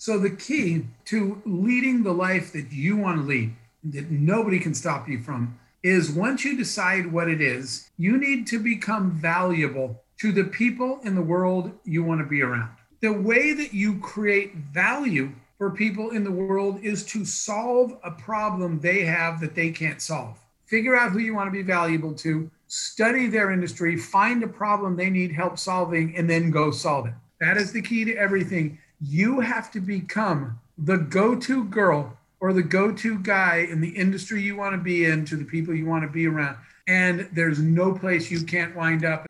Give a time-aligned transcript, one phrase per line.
[0.00, 3.54] So, the key to leading the life that you want to lead,
[3.84, 8.46] that nobody can stop you from, is once you decide what it is, you need
[8.46, 12.70] to become valuable to the people in the world you want to be around.
[13.02, 18.10] The way that you create value for people in the world is to solve a
[18.10, 20.38] problem they have that they can't solve.
[20.64, 24.96] Figure out who you want to be valuable to, study their industry, find a problem
[24.96, 27.14] they need help solving, and then go solve it.
[27.38, 28.78] That is the key to everything.
[29.02, 33.88] You have to become the go to girl or the go to guy in the
[33.88, 36.58] industry you want to be in to the people you want to be around.
[36.86, 39.26] And there's no place you can't wind up.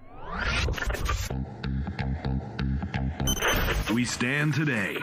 [3.94, 4.96] We stand today.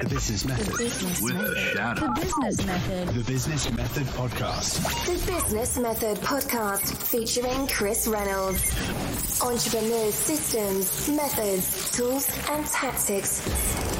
[0.00, 0.66] The Business Method.
[0.66, 1.50] The Business With Method.
[1.50, 2.00] the shadow.
[2.00, 3.08] The Business Method.
[3.08, 5.06] The Business Method Podcast.
[5.06, 8.62] The Business Method Podcast featuring Chris Reynolds.
[9.42, 13.95] Entrepreneurs' systems, methods, tools, and tactics.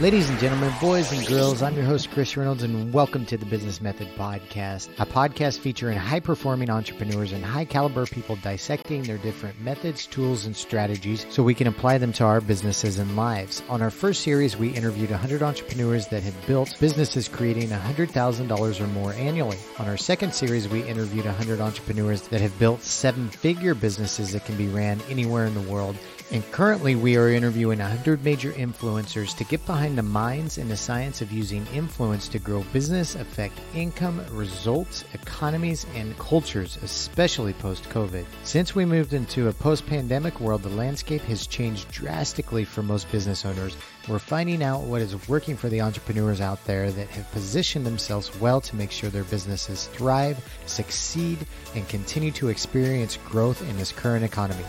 [0.00, 3.44] Ladies and gentlemen, boys and girls, I'm your host, Chris Reynolds, and welcome to the
[3.44, 9.18] Business Method Podcast, a podcast featuring high performing entrepreneurs and high caliber people dissecting their
[9.18, 13.60] different methods, tools, and strategies so we can apply them to our businesses and lives.
[13.68, 18.86] On our first series, we interviewed 100 entrepreneurs that had built businesses creating $100,000 or
[18.86, 19.58] more annually.
[19.80, 24.44] On our second series, we interviewed 100 entrepreneurs that have built seven figure businesses that
[24.44, 25.96] can be ran anywhere in the world.
[26.30, 30.76] And currently, we are interviewing 100 major influencers to get behind the minds and the
[30.76, 37.84] science of using influence to grow business, affect income, results, economies, and cultures, especially post
[37.84, 38.26] COVID.
[38.42, 43.10] Since we moved into a post pandemic world, the landscape has changed drastically for most
[43.10, 43.74] business owners.
[44.06, 48.38] We're finding out what is working for the entrepreneurs out there that have positioned themselves
[48.38, 51.38] well to make sure their businesses thrive, succeed,
[51.74, 54.64] and continue to experience growth in this current economy.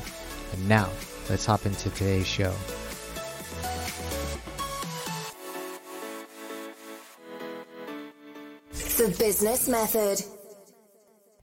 [0.53, 0.89] And now,
[1.30, 2.53] let's hop into today's show.
[8.97, 10.38] The Business Method.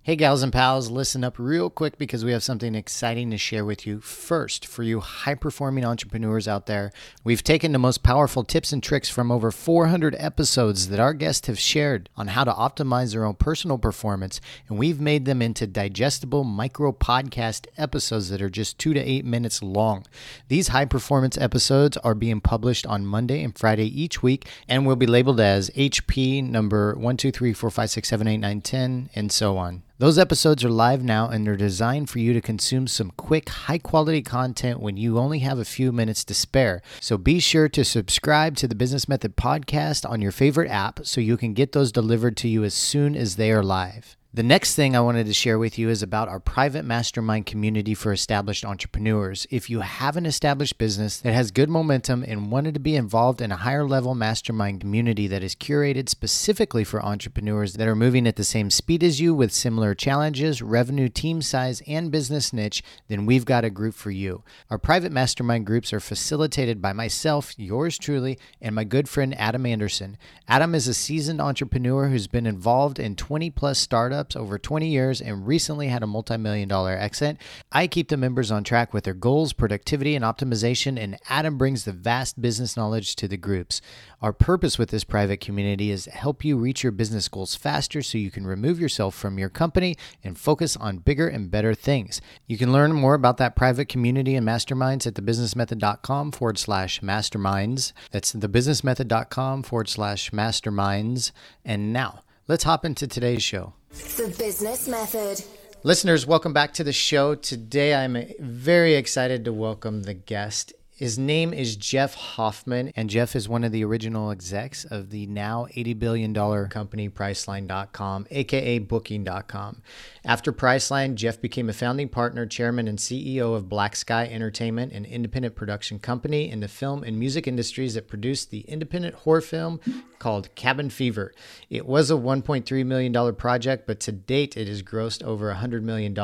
[0.07, 3.65] Hey, gals and pals, listen up real quick because we have something exciting to share
[3.65, 3.99] with you.
[4.01, 6.93] First, for you high performing entrepreneurs out there,
[7.25, 11.49] we've taken the most powerful tips and tricks from over 400 episodes that our guests
[11.49, 15.67] have shared on how to optimize their own personal performance, and we've made them into
[15.67, 20.07] digestible micro podcast episodes that are just two to eight minutes long.
[20.47, 24.95] These high performance episodes are being published on Monday and Friday each week and will
[24.95, 29.11] be labeled as HP number 1, 2, 3, 4, 5, 6, 7, 8, 9, 10,
[29.13, 29.83] and so on.
[29.99, 33.79] Those episodes are live now and they're designed for you to consume some quick, high
[33.79, 36.83] quality content when you only have a few minutes to spare.
[37.01, 41.23] So be sure to subscribe to the Business Method podcast on your favorite app so
[41.23, 44.19] you can get those delivered to you as soon as they are live.
[44.37, 47.95] The next thing I wanted to share with you is about our private mastermind community
[47.95, 49.47] for established entrepreneurs.
[49.51, 53.41] If you have an established business that has good momentum and wanted to be involved
[53.41, 58.27] in a higher level mastermind community that is curated specifically for entrepreneurs that are moving
[58.27, 62.83] at the same speed as you with similar challenges, revenue, team size, and business niche,
[63.09, 64.45] then we've got a group for you.
[64.69, 69.65] Our private mastermind groups are facilitated by myself, yours truly, and my good friend Adam
[69.65, 70.19] Anderson.
[70.47, 75.21] Adam is a seasoned entrepreneur who's been involved in 20 plus startups over 20 years
[75.21, 77.37] and recently had a multi million dollar exit.
[77.71, 81.85] I keep the members on track with their goals, productivity, and optimization, and Adam brings
[81.85, 83.81] the vast business knowledge to the groups.
[84.23, 88.03] Our purpose with this private community is to help you reach your business goals faster
[88.03, 92.21] so you can remove yourself from your company and focus on bigger and better things.
[92.47, 97.93] You can learn more about that private community and masterminds at thebusinessmethod.com forward slash masterminds.
[98.11, 101.33] That's thebusinessmethod.com forward slash masterminds.
[101.65, 103.75] And now, let's hop into today's show.
[103.97, 105.43] The Business Method.
[105.83, 107.35] Listeners, welcome back to the show.
[107.35, 110.75] Today I'm very excited to welcome the guest.
[110.91, 115.27] His name is Jeff Hoffman, and Jeff is one of the original execs of the
[115.27, 116.35] now $80 billion
[116.69, 119.83] company Priceline.com, aka Booking.com.
[120.25, 125.05] After Priceline, Jeff became a founding partner, chairman, and CEO of Black Sky Entertainment, an
[125.05, 129.81] independent production company in the film and music industries that produced the independent horror film
[130.19, 131.33] called Cabin Fever.
[131.71, 136.15] It was a $1.3 million project, but to date it has grossed over $100 million.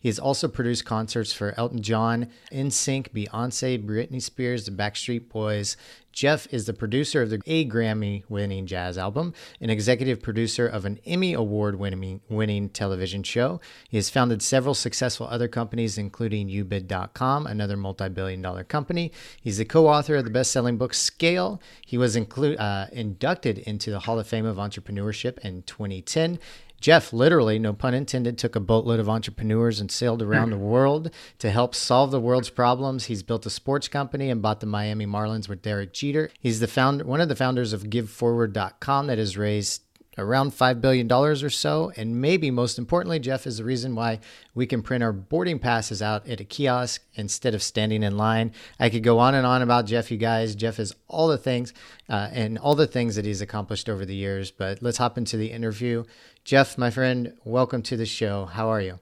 [0.00, 5.76] He has also produced concerts for Elton John, NSYNC, Beyonce, Britney Spears, the Backstreet Boys.
[6.18, 10.84] Jeff is the producer of the A Grammy winning jazz album, an executive producer of
[10.84, 13.60] an Emmy Award winning, winning television show.
[13.88, 19.12] He has founded several successful other companies, including ubid.com, another multi billion dollar company.
[19.40, 21.62] He's the co author of the best selling book Scale.
[21.86, 26.40] He was inclu- uh, inducted into the Hall of Fame of Entrepreneurship in 2010.
[26.80, 31.10] Jeff, literally, no pun intended, took a boatload of entrepreneurs and sailed around the world
[31.38, 33.06] to help solve the world's problems.
[33.06, 36.30] He's built a sports company and bought the Miami Marlins with Derek Jeter.
[36.38, 39.82] He's the founder, one of the founders of GiveForward.com that has raised
[40.18, 41.92] around $5 billion or so.
[41.96, 44.18] And maybe most importantly, Jeff is the reason why
[44.54, 48.52] we can print our boarding passes out at a kiosk instead of standing in line.
[48.80, 50.56] I could go on and on about Jeff, you guys.
[50.56, 51.72] Jeff is all the things
[52.08, 54.50] uh, and all the things that he's accomplished over the years.
[54.50, 56.04] But let's hop into the interview.
[56.48, 58.46] Jeff, my friend, welcome to the show.
[58.46, 59.00] How are you?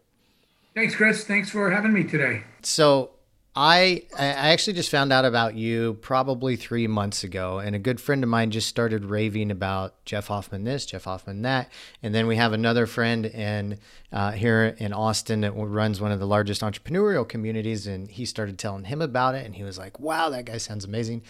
[0.74, 1.22] Thanks, Chris.
[1.22, 2.42] Thanks for having me today.
[2.62, 3.10] So,
[3.54, 8.00] I I actually just found out about you probably three months ago, and a good
[8.00, 11.70] friend of mine just started raving about Jeff Hoffman this, Jeff Hoffman that,
[12.02, 13.78] and then we have another friend in
[14.12, 18.58] uh, here in Austin that runs one of the largest entrepreneurial communities, and he started
[18.58, 21.22] telling him about it, and he was like, "Wow, that guy sounds amazing."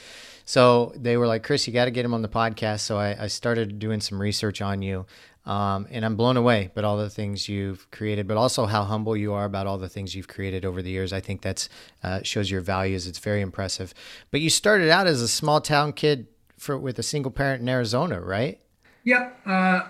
[0.46, 3.24] So they were like, "Chris, you got to get him on the podcast." So I,
[3.24, 5.04] I started doing some research on you.
[5.46, 9.16] Um, and I'm blown away by all the things you've created, but also how humble
[9.16, 11.12] you are about all the things you've created over the years.
[11.12, 11.69] I think that
[12.02, 13.06] uh, shows your values.
[13.06, 13.94] It's very impressive.
[14.32, 16.26] But you started out as a small town kid
[16.58, 18.60] for with a single parent in Arizona, right?
[19.04, 19.40] Yep.
[19.46, 19.82] Uh,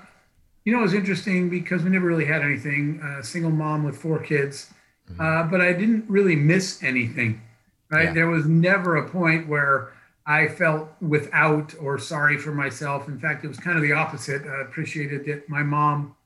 [0.64, 3.00] you know, it was interesting because we never really had anything.
[3.02, 4.70] Uh, single mom with four kids,
[5.10, 5.20] mm-hmm.
[5.20, 7.40] Uh, but I didn't really miss anything.
[7.88, 8.06] Right?
[8.06, 8.12] Yeah.
[8.14, 9.92] There was never a point where
[10.26, 13.06] I felt without or sorry for myself.
[13.06, 14.42] In fact, it was kind of the opposite.
[14.46, 16.16] I appreciated that my mom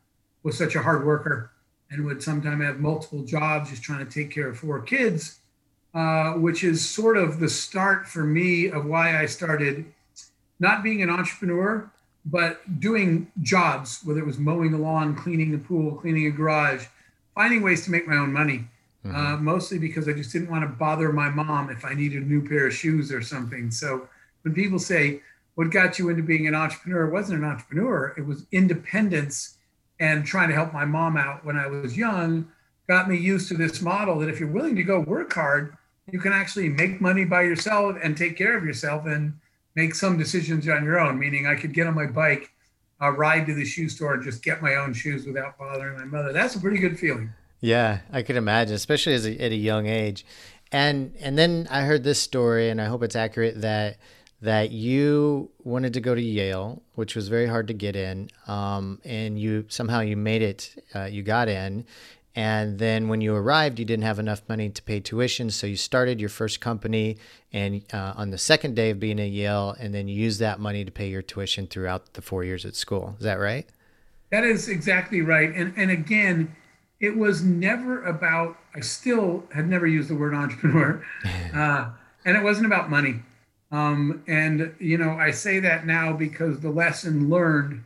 [0.43, 1.51] was such a hard worker
[1.91, 5.41] and would sometimes have multiple jobs just trying to take care of four kids,
[5.93, 9.85] uh, which is sort of the start for me of why I started
[10.61, 11.91] not being an entrepreneur,
[12.25, 16.87] but doing jobs, whether it was mowing the lawn, cleaning the pool, cleaning a garage,
[17.35, 18.67] finding ways to make my own money
[19.05, 19.15] mm-hmm.
[19.15, 22.27] uh, mostly because I just didn't want to bother my mom if I needed a
[22.27, 23.71] new pair of shoes or something.
[23.71, 24.09] So
[24.43, 25.21] when people say,
[25.55, 27.07] what got you into being an entrepreneur?
[27.07, 29.57] It wasn't an entrepreneur, it was independence
[29.99, 32.49] and trying to help my mom out when I was young
[32.91, 35.77] got me used to this model that if you're willing to go work hard,
[36.11, 39.33] you can actually make money by yourself and take care of yourself and
[39.77, 41.17] make some decisions on your own.
[41.17, 42.51] Meaning, I could get on my bike,
[43.01, 46.05] uh, ride to the shoe store, and just get my own shoes without bothering my
[46.05, 46.33] mother.
[46.33, 47.33] That's a pretty good feeling.
[47.61, 50.25] Yeah, I could imagine, especially as a, at a young age.
[50.73, 53.99] And and then I heard this story, and I hope it's accurate that
[54.41, 58.99] that you wanted to go to Yale, which was very hard to get in, um,
[59.05, 61.85] and you somehow you made it, uh, you got in,
[62.35, 65.77] and then when you arrived, you didn't have enough money to pay tuition, so you
[65.77, 67.19] started your first company,
[67.53, 70.59] and uh, on the second day of being at Yale, and then you used that
[70.59, 73.17] money to pay your tuition throughout the four years at school.
[73.19, 73.69] Is that right?
[74.31, 76.57] That is exactly right, and and again
[77.01, 81.03] it was never about i still had never used the word entrepreneur
[81.55, 81.91] uh,
[82.25, 83.23] and it wasn't about money.
[83.73, 87.85] Um, and you know i say that now because the lesson learned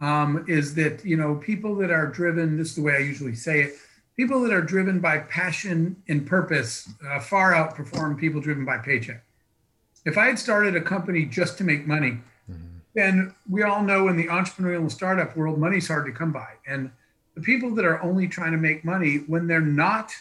[0.00, 3.36] um, is that you know people that are driven this is the way i usually
[3.36, 3.74] say it
[4.16, 9.22] people that are driven by passion and purpose uh, far outperform people driven by paycheck.
[10.04, 12.18] If i had started a company just to make money
[12.50, 12.78] mm-hmm.
[12.94, 16.48] then we all know in the entrepreneurial and startup world money's hard to come by.
[16.66, 16.90] And
[17.34, 20.12] the people that are only trying to make money when they're not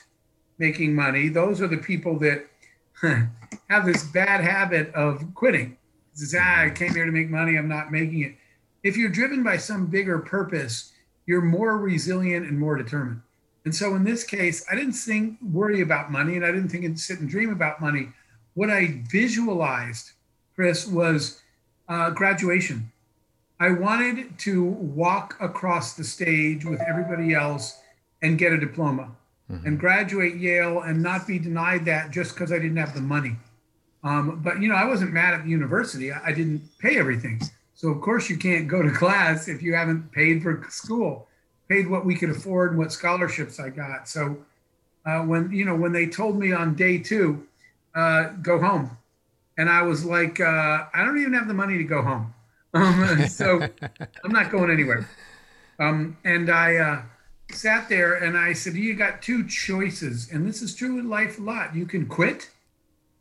[0.57, 2.47] making money, those are the people that
[3.69, 5.77] have this bad habit of quitting.
[6.13, 8.35] It's, ah, I came here to make money, I'm not making it.
[8.83, 10.91] If you're driven by some bigger purpose,
[11.25, 13.21] you're more resilient and more determined.
[13.65, 16.83] And so in this case, I didn't think worry about money and I didn't think
[16.83, 18.09] and sit and dream about money.
[18.55, 20.11] What I visualized,
[20.55, 21.41] Chris, was
[21.87, 22.90] uh, graduation.
[23.61, 27.79] I wanted to walk across the stage with everybody else
[28.23, 29.11] and get a diploma
[29.51, 29.67] mm-hmm.
[29.67, 33.35] and graduate Yale and not be denied that just because I didn't have the money.
[34.03, 36.11] Um, but you know, I wasn't mad at the university.
[36.11, 37.39] I, I didn't pay everything.
[37.75, 41.27] So of course you can't go to class if you haven't paid for school,
[41.69, 44.09] paid what we could afford and what scholarships I got.
[44.09, 44.37] So
[45.05, 47.45] uh, when you know when they told me on day two,
[47.93, 48.97] uh, go home,
[49.59, 52.33] and I was like, uh, I don't even have the money to go home.
[52.73, 53.61] Um, so
[54.23, 55.07] I'm not going anywhere.
[55.79, 57.01] Um, and I uh,
[57.51, 60.29] sat there and I said, You got two choices.
[60.31, 61.75] And this is true in life a lot.
[61.75, 62.49] You can quit,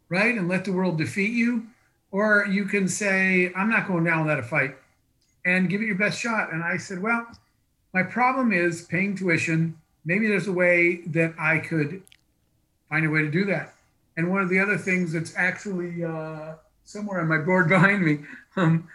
[0.08, 0.34] right?
[0.36, 1.66] And let the world defeat you.
[2.12, 4.76] Or you can say, I'm not going down without a fight
[5.44, 6.52] and give it your best shot.
[6.52, 7.26] And I said, Well,
[7.92, 9.76] my problem is paying tuition.
[10.04, 12.02] Maybe there's a way that I could
[12.88, 13.74] find a way to do that.
[14.16, 16.54] And one of the other things that's actually uh,
[16.84, 18.18] somewhere on my board behind me
[18.56, 18.88] um,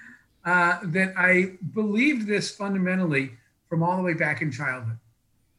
[0.45, 3.31] uh, that I believed this fundamentally
[3.67, 4.97] from all the way back in childhood,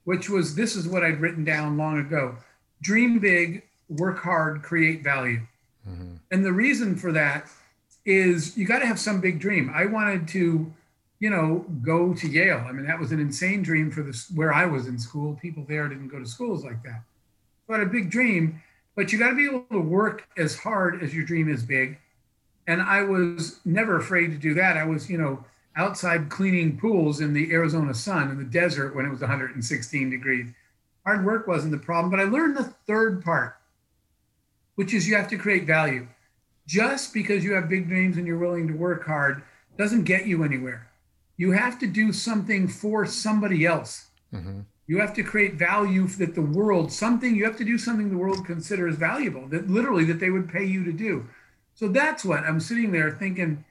[0.05, 2.37] which was this is what I'd written down long ago
[2.83, 5.41] dream big, work hard, create value.
[5.89, 6.17] Mm-hmm.
[6.31, 7.49] And the reason for that
[8.05, 9.73] is you got to have some big dream.
[9.75, 10.73] I wanted to
[11.19, 12.65] you know, go to Yale.
[12.67, 15.39] I mean, that was an insane dream for this where I was in school.
[15.41, 17.03] People there didn't go to schools like that.
[17.67, 18.63] But a big dream,
[18.95, 21.99] but you got to be able to work as hard as your dream is big.
[22.67, 24.77] And I was never afraid to do that.
[24.77, 25.45] I was, you know,
[25.77, 30.53] outside cleaning pools in the Arizona sun in the desert when it was 116 degrees.
[31.05, 33.57] Hard work wasn't the problem, but I learned the third part,
[34.75, 36.09] which is you have to create value.
[36.67, 39.43] Just because you have big dreams and you're willing to work hard
[39.79, 40.89] doesn't get you anywhere.
[41.37, 44.07] You have to do something for somebody else.
[44.35, 44.61] Mm-hmm.
[44.89, 48.17] You have to create value that the world, something, you have to do something the
[48.17, 51.27] world considers valuable, that literally that they would pay you to do.
[51.77, 53.65] So that's what I'm sitting there thinking,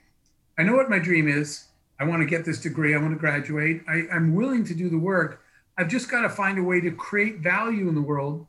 [0.58, 1.66] I know what my dream is.
[2.00, 2.94] I want to get this degree.
[2.94, 3.82] I want to graduate.
[3.88, 5.42] I, I'm willing to do the work.
[5.78, 8.46] I've just got to find a way to create value in the world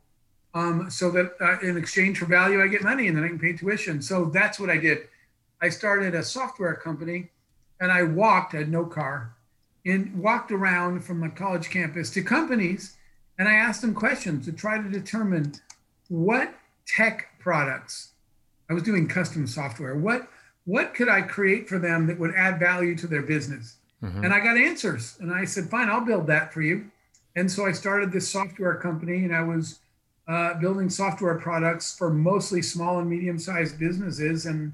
[0.53, 3.39] um, so that uh, in exchange for value, I get money and then I can
[3.39, 4.01] pay tuition.
[4.01, 5.09] So that's what I did.
[5.59, 7.29] I started a software company
[7.79, 9.35] and I walked, I had no car,
[9.85, 12.95] and walked around from the college campus to companies
[13.39, 15.53] and I asked them questions to try to determine
[16.09, 16.53] what
[16.85, 18.13] tech products
[18.69, 19.95] I was doing custom software.
[19.95, 20.27] What
[20.65, 23.77] what could I create for them that would add value to their business?
[24.03, 24.25] Mm-hmm.
[24.25, 25.17] And I got answers.
[25.21, 26.91] And I said, fine, I'll build that for you.
[27.37, 29.79] And so I started this software company and I was
[30.27, 34.45] uh, building software products for mostly small and medium sized businesses.
[34.45, 34.73] And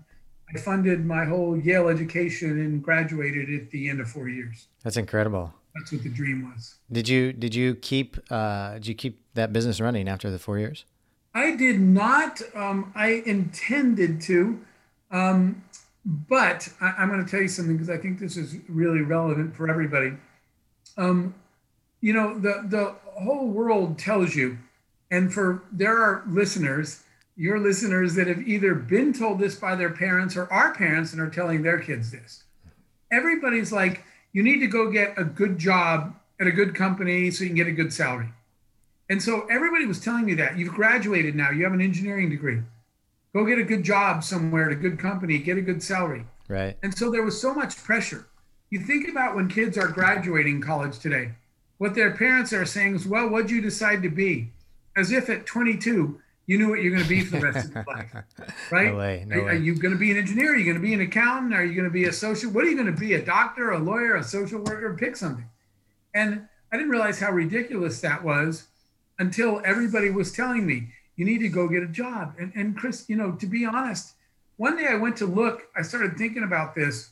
[0.53, 4.67] I funded my whole Yale education and graduated at the end of four years.
[4.83, 5.53] That's incredible.
[5.75, 6.75] That's what the dream was.
[6.91, 10.59] Did you did you keep uh, did you keep that business running after the four
[10.59, 10.85] years?
[11.33, 12.41] I did not.
[12.53, 14.59] Um, I intended to,
[15.11, 15.63] um,
[16.05, 19.55] but I, am going to tell you something because I think this is really relevant
[19.55, 20.13] for everybody.
[20.97, 21.33] Um,
[22.01, 24.57] you know, the the whole world tells you,
[25.09, 27.03] and for there are listeners,
[27.35, 31.21] your listeners that have either been told this by their parents or our parents and
[31.21, 32.43] are telling their kids this.
[33.11, 37.43] Everybody's like, you need to go get a good job at a good company so
[37.43, 38.29] you can get a good salary
[39.13, 42.61] and so everybody was telling me that you've graduated now, you have an engineering degree.
[43.31, 46.25] Go get a good job somewhere at a good company, get a good salary.
[46.47, 46.75] Right.
[46.81, 48.25] And so there was so much pressure.
[48.71, 51.33] You think about when kids are graduating college today,
[51.77, 54.51] what their parents are saying is, well, what'd you decide to be?
[54.97, 57.75] As if at 22, you knew what you're going to be for the rest of
[57.75, 58.15] your life,
[58.71, 58.91] right?
[58.93, 59.51] No way, no are, way.
[59.51, 60.53] are, you going to be an engineer?
[60.53, 61.53] Are you going to be an accountant?
[61.53, 62.49] Are you going to be a social?
[62.49, 63.13] What are you going to be?
[63.13, 64.97] A doctor, a lawyer, a social worker?
[64.99, 65.45] Pick something.
[66.15, 68.69] And I didn't realize how ridiculous that was
[69.19, 72.35] until everybody was telling me, you need to go get a job.
[72.39, 74.13] And, and Chris, you know, to be honest,
[74.57, 77.09] one day I went to look, I started thinking about this,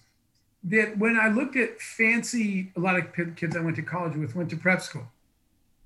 [0.64, 4.36] that when I looked at fancy, a lot of kids I went to college with
[4.36, 5.08] went to prep school.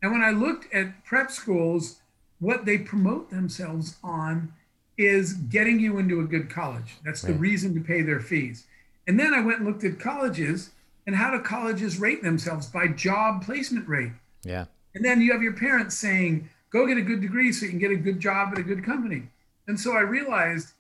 [0.02, 2.00] And when I looked at prep schools,
[2.40, 4.54] what they promote themselves on
[4.98, 6.98] is getting you into a good college.
[7.04, 7.34] That's right.
[7.34, 8.66] the reason to pay their fees.
[9.08, 10.72] And then I went and looked at colleges
[11.08, 14.12] and how do colleges rate themselves by job placement rate?
[14.44, 14.66] Yeah.
[14.96, 17.80] And then you have your parents saying, go get a good degree so you can
[17.80, 19.24] get a good job at a good company.
[19.68, 20.72] And so I realized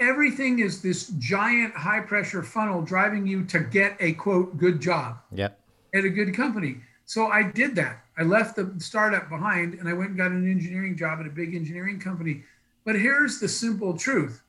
[0.00, 5.18] everything is this giant high pressure funnel driving you to get a quote good job
[5.32, 5.58] yep.
[5.94, 6.76] at a good company.
[7.06, 8.04] So I did that.
[8.18, 11.30] I left the startup behind and I went and got an engineering job at a
[11.30, 12.42] big engineering company.
[12.84, 14.42] But here's the simple truth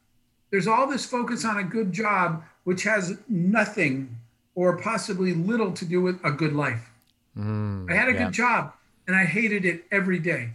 [0.50, 4.18] there's all this focus on a good job, which has nothing
[4.54, 6.90] or possibly little to do with a good life.
[7.38, 8.26] Mm, I had a yeah.
[8.26, 8.74] good job
[9.12, 10.52] and I hated it every day.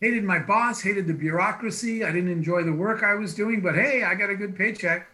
[0.00, 2.04] Hated my boss, hated the bureaucracy.
[2.04, 5.06] I didn't enjoy the work I was doing, but hey, I got a good paycheck.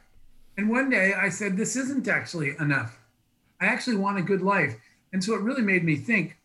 [0.56, 2.98] And one day I said, this isn't actually enough.
[3.60, 4.74] I actually want a good life.
[5.12, 6.38] And so it really made me think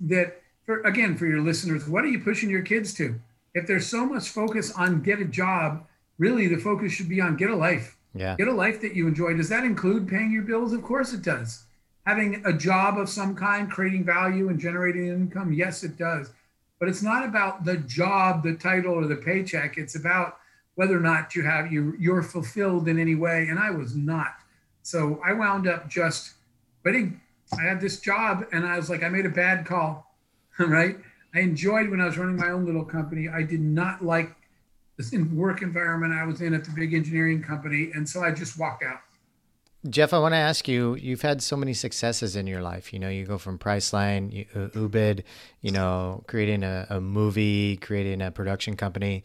[0.00, 3.20] that, for, again, for your listeners, what are you pushing your kids to?
[3.52, 5.86] If there's so much focus on get a job,
[6.16, 7.98] really the focus should be on get a life.
[8.14, 8.36] Yeah.
[8.36, 9.34] Get a life that you enjoy.
[9.34, 10.72] Does that include paying your bills?
[10.72, 11.64] Of course it does
[12.06, 15.52] having a job of some kind, creating value and generating income?
[15.52, 16.30] Yes, it does.
[16.78, 19.78] But it's not about the job, the title, or the paycheck.
[19.78, 20.38] It's about
[20.74, 23.46] whether or not you have you you're fulfilled in any way.
[23.48, 24.34] And I was not.
[24.82, 26.34] So I wound up just
[26.82, 27.20] quitting.
[27.56, 30.14] I had this job and I was like, I made a bad call.
[30.58, 30.96] right?
[31.34, 33.28] I enjoyed when I was running my own little company.
[33.28, 34.34] I did not like
[34.96, 37.90] the work environment I was in at the big engineering company.
[37.94, 39.00] And so I just walked out.
[39.90, 42.92] Jeff, I want to ask you, you've had so many successes in your life.
[42.92, 45.24] You know, you go from Priceline, Ubid,
[45.60, 49.24] you know, creating a, a movie, creating a production company.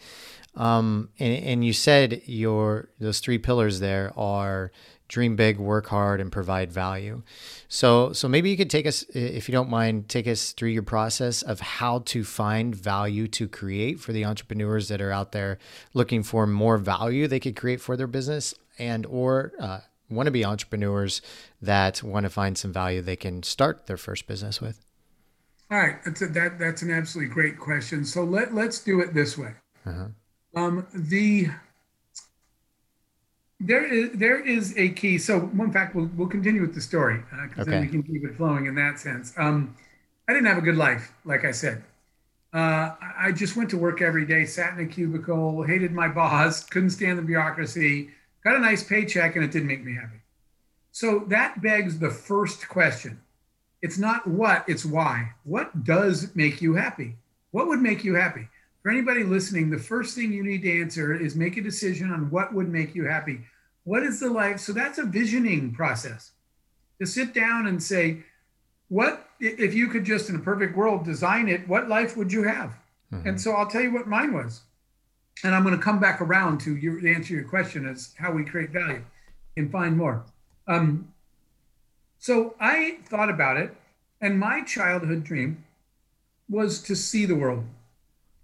[0.55, 4.71] Um, and, and you said your, those three pillars there are
[5.07, 7.23] dream big, work hard, and provide value.
[7.69, 10.83] So, so maybe you could take us, if you don't mind, take us through your
[10.83, 15.57] process of how to find value to create for the entrepreneurs that are out there
[15.93, 19.79] looking for more value they could create for their business and or uh,
[20.11, 21.21] wannabe entrepreneurs
[21.61, 24.85] that want to find some value they can start their first business with?
[25.71, 28.05] All right, that's a, that that's an absolutely great question.
[28.05, 29.53] So let let's do it this way.
[29.85, 30.09] Uh-huh.
[30.55, 31.49] Um, the
[33.59, 35.17] there is there is a key.
[35.17, 37.79] So, one fact, we'll we'll continue with the story because then Okay.
[37.79, 39.33] we can keep it flowing in that sense.
[39.37, 39.75] Um,
[40.27, 41.83] I didn't have a good life, like I said.
[42.53, 46.63] Uh, I just went to work every day, sat in a cubicle, hated my boss,
[46.65, 48.11] couldn't stand the bureaucracy,
[48.43, 50.21] got a nice paycheck, and it didn't make me happy.
[50.91, 53.21] So that begs the first question.
[53.81, 55.33] It's not what, it's why.
[55.43, 57.15] What does make you happy?
[57.51, 58.47] What would make you happy?
[58.81, 62.29] For anybody listening, the first thing you need to answer is make a decision on
[62.29, 63.41] what would make you happy.
[63.83, 64.59] What is the life?
[64.59, 66.31] So that's a visioning process.
[66.99, 68.23] To sit down and say,
[68.89, 72.43] what if you could just in a perfect world design it, what life would you
[72.43, 72.77] have?
[73.13, 73.27] Mm-hmm.
[73.27, 74.61] And so I'll tell you what mine was.
[75.43, 78.43] And I'm going to come back around to your answer your question as how we
[78.43, 79.03] create value
[79.55, 80.23] and find more.
[80.67, 81.13] Um,
[82.17, 83.73] so I thought about it,
[84.19, 85.63] and my childhood dream
[86.49, 87.63] was to see the world.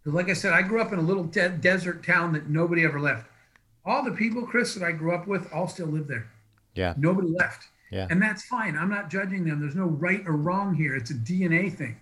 [0.05, 2.99] Like I said, I grew up in a little de- desert town that nobody ever
[2.99, 3.27] left.
[3.83, 6.27] All the people, Chris, that I grew up with, all still live there.
[6.75, 6.93] Yeah.
[6.95, 7.67] Nobody left.
[7.91, 8.07] Yeah.
[8.09, 8.77] And that's fine.
[8.77, 9.59] I'm not judging them.
[9.59, 10.95] There's no right or wrong here.
[10.95, 11.99] It's a DNA thing.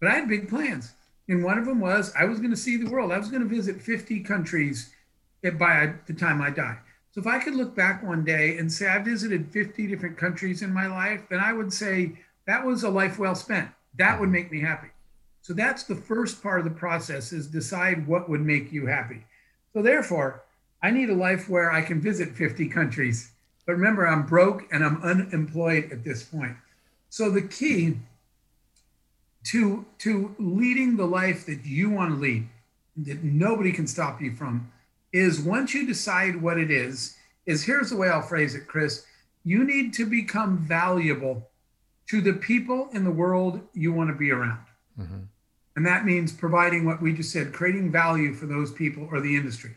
[0.00, 0.92] But I had big plans.
[1.30, 3.12] And one of them was I was going to see the world.
[3.12, 4.92] I was going to visit 50 countries
[5.42, 6.76] by the time I die.
[7.12, 10.60] So if I could look back one day and say I visited 50 different countries
[10.60, 13.70] in my life, then I would say that was a life well spent.
[13.96, 14.88] That would make me happy.
[15.40, 19.24] So that's the first part of the process is decide what would make you happy.
[19.72, 20.42] So therefore,
[20.82, 23.30] I need a life where I can visit 50 countries.
[23.66, 26.56] But remember, I'm broke and I'm unemployed at this point.
[27.08, 27.98] So the key
[29.44, 32.48] to to leading the life that you want to lead,
[32.96, 34.70] that nobody can stop you from,
[35.12, 37.16] is once you decide what it is,
[37.46, 39.04] is here's the way I'll phrase it, Chris.
[39.44, 41.48] You need to become valuable
[42.08, 44.64] to the people in the world you want to be around.
[44.98, 45.20] Mm-hmm.
[45.76, 49.34] And that means providing what we just said, creating value for those people or the
[49.34, 49.76] industry.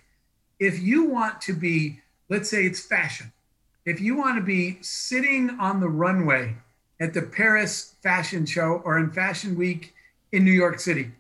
[0.60, 3.32] If you want to be, let's say it's fashion,
[3.86, 6.56] if you want to be sitting on the runway
[7.04, 9.94] at the Paris Fashion Show or in Fashion Week
[10.32, 11.12] in New York City,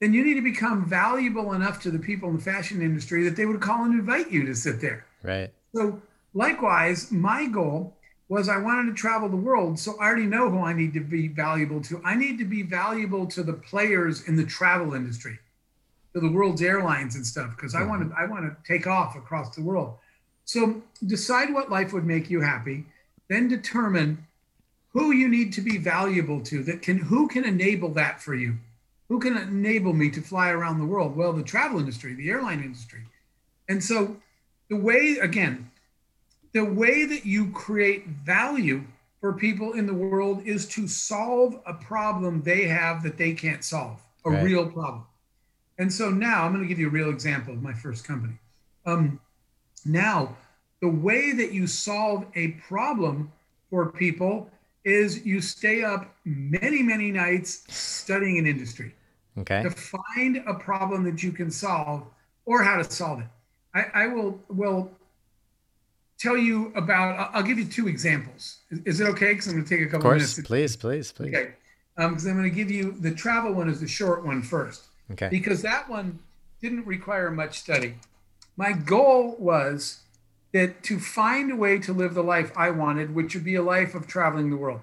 [0.00, 3.34] then you need to become valuable enough to the people in the fashion industry that
[3.34, 5.04] they would call and invite you to sit there.
[5.24, 5.52] Right.
[5.74, 6.00] So,
[6.32, 7.96] likewise, my goal
[8.28, 9.80] was I wanted to travel the world.
[9.80, 12.00] So, I already know who I need to be valuable to.
[12.04, 15.40] I need to be valuable to the players in the travel industry,
[16.14, 17.88] to the world's airlines and stuff, because I mm-hmm.
[17.88, 19.94] want to I want to take off across the world.
[20.44, 22.86] So, decide what life would make you happy,
[23.28, 24.25] then determine
[24.96, 28.56] who you need to be valuable to that can who can enable that for you?
[29.10, 31.14] Who can enable me to fly around the world?
[31.16, 33.02] Well the travel industry the airline industry.
[33.68, 34.16] And so
[34.70, 35.70] the way again
[36.54, 38.82] the way that you create value
[39.20, 43.64] for people in the world is to solve a problem they have that they can't
[43.64, 44.42] solve a Right.
[44.42, 45.04] real problem.
[45.78, 48.36] And so now i'm going to give you a real example of my first company.
[48.86, 49.20] Um,
[49.84, 50.36] now
[50.80, 53.30] the way that you solve a problem
[53.70, 54.50] for people
[54.86, 58.94] is you stay up many many nights studying an industry
[59.38, 59.62] Okay.
[59.64, 62.06] to find a problem that you can solve
[62.46, 63.26] or how to solve it.
[63.74, 64.90] I, I will will
[66.18, 67.30] tell you about.
[67.34, 68.58] I'll- give you two examples.
[68.70, 69.32] Is, is it okay?
[69.32, 70.34] Because I'm going to take a Of couple minutes.
[70.34, 70.36] course.
[70.36, 71.34] to- Please, please, please.
[71.34, 71.52] Okay.
[71.98, 74.84] Um, because I'm going to give you the travel one is the short one first
[75.12, 75.28] Okay.
[75.30, 76.18] because that one
[76.62, 77.94] didn't require much study.
[78.56, 79.98] My goal was
[80.52, 83.62] that to find a way to live the life I wanted, which would be a
[83.62, 84.80] life of traveling the world.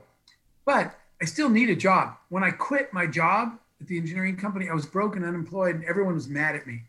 [0.66, 2.16] But I still need a job.
[2.30, 6.16] When I quit my job at the engineering company, I was broken, unemployed, and everyone
[6.16, 6.84] was mad at me.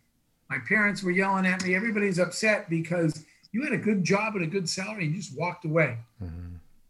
[0.51, 1.75] My parents were yelling at me.
[1.75, 5.39] Everybody's upset because you had a good job and a good salary and you just
[5.39, 5.99] walked away.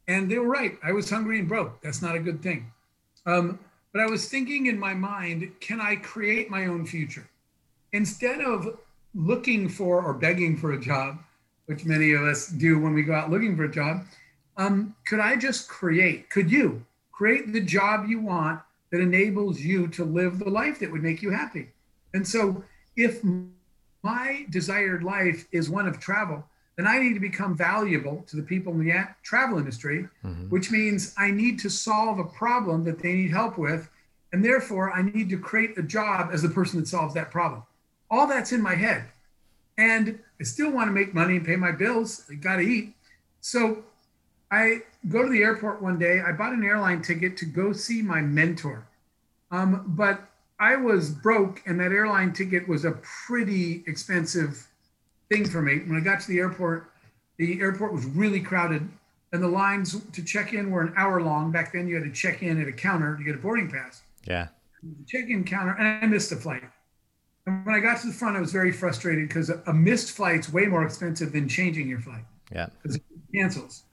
[0.08, 0.78] And they were right.
[0.82, 1.80] I was hungry and broke.
[1.82, 2.70] That's not a good thing.
[3.26, 3.58] Um,
[3.92, 7.28] but I was thinking in my mind, can I create my own future?
[7.92, 8.78] Instead of
[9.14, 11.18] looking for or begging for a job,
[11.66, 14.04] which many of us do when we go out looking for a job,
[14.56, 16.30] um, could I just create?
[16.30, 20.90] Could you create the job you want that enables you to live the life that
[20.90, 21.68] would make you happy?
[22.12, 22.62] And so,
[22.96, 23.22] if
[24.02, 26.44] my desired life is one of travel,
[26.76, 30.08] then I need to become valuable to the people in the travel industry,
[30.48, 33.88] which means I need to solve a problem that they need help with.
[34.32, 37.62] And therefore, I need to create a job as the person that solves that problem.
[38.10, 39.04] All that's in my head.
[39.78, 42.24] And I still want to make money and pay my bills.
[42.30, 42.94] I got to eat.
[43.40, 43.84] So
[44.50, 46.20] I go to the airport one day.
[46.20, 48.86] I bought an airline ticket to go see my mentor.
[49.50, 52.92] Um, but I was broke, and that airline ticket was a
[53.26, 54.66] pretty expensive
[55.30, 55.78] thing for me.
[55.78, 56.90] When I got to the airport,
[57.36, 58.88] The airport was really crowded,
[59.32, 61.50] and the lines to check in were an hour long.
[61.50, 64.02] Back then, you had to check in at a counter to get a boarding pass.
[64.24, 64.48] Yeah.
[65.06, 66.62] Check-in counter, and I missed the flight.
[67.46, 70.50] And when I got to the front, I was very frustrated because a missed flight's
[70.52, 72.68] way more expensive than changing your flight Yeah.
[72.82, 73.02] because it
[73.34, 73.84] cancels.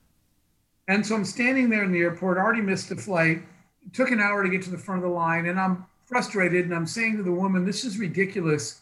[0.88, 3.42] And so I'm standing there in the airport, already missed the flight.
[3.84, 6.64] It took an hour to get to the front of the line, and I'm frustrated.
[6.64, 8.80] And I'm saying to the woman, "This is ridiculous.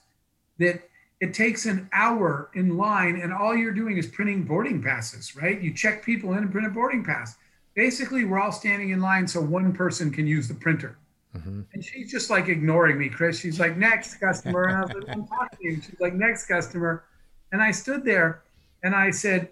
[0.58, 0.88] That
[1.20, 5.60] it takes an hour in line, and all you're doing is printing boarding passes, right?
[5.60, 7.36] You check people in and print a boarding pass.
[7.74, 10.96] Basically, we're all standing in line so one person can use the printer."
[11.36, 11.60] Mm-hmm.
[11.72, 13.38] And she's just like ignoring me, Chris.
[13.38, 14.64] She's like, next customer.
[14.64, 15.76] And I was like, I'm talking to you.
[15.76, 17.04] She's like, next customer.
[17.52, 18.42] And I stood there
[18.82, 19.50] and I said,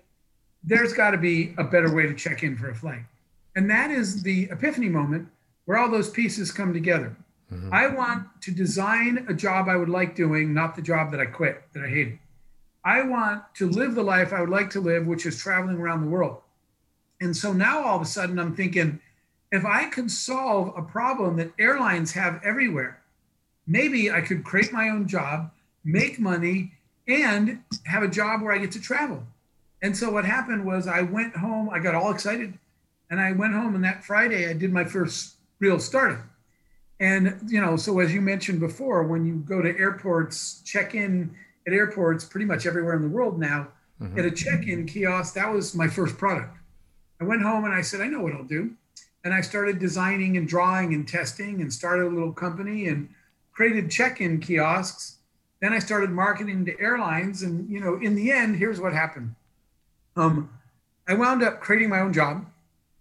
[0.64, 3.02] there's got to be a better way to check in for a flight.
[3.54, 5.28] And that is the epiphany moment
[5.66, 7.16] where all those pieces come together.
[7.52, 7.72] Mm-hmm.
[7.72, 11.26] I want to design a job I would like doing, not the job that I
[11.26, 12.18] quit, that I hated.
[12.84, 16.00] I want to live the life I would like to live, which is traveling around
[16.00, 16.40] the world.
[17.20, 19.00] And so now all of a sudden I'm thinking,
[19.50, 23.00] if I can solve a problem that airlines have everywhere,
[23.66, 25.50] maybe I could create my own job,
[25.84, 26.72] make money,
[27.06, 29.22] and have a job where I get to travel.
[29.80, 32.58] And so what happened was I went home, I got all excited,
[33.10, 36.24] and I went home and that Friday I did my first real startup.
[37.00, 41.34] And you know, so as you mentioned before, when you go to airports, check in
[41.66, 43.68] at airports pretty much everywhere in the world now,
[44.00, 44.18] mm-hmm.
[44.18, 46.56] at a check-in kiosk, that was my first product.
[47.20, 48.72] I went home and I said, I know what I'll do.
[49.24, 53.08] And I started designing and drawing and testing and started a little company and
[53.52, 55.16] created check-in kiosks.
[55.60, 57.42] Then I started marketing to airlines.
[57.42, 59.34] And you know, in the end, here's what happened.
[60.16, 60.50] Um,
[61.08, 62.46] I wound up creating my own job,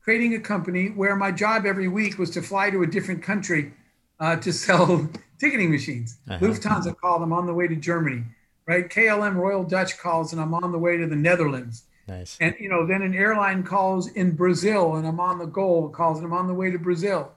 [0.02, 3.74] creating a company where my job every week was to fly to a different country
[4.20, 6.18] uh, to sell ticketing machines.
[6.28, 8.24] Lufthansa called, I'm on the way to Germany,
[8.66, 8.90] right?
[8.90, 11.84] KLM Royal Dutch calls, and I'm on the way to the Netherlands.
[12.08, 12.38] Nice.
[12.40, 16.18] And you know, then an airline calls in Brazil, and I'm on the Gol calls,
[16.18, 17.32] and I'm on the way to Brazil.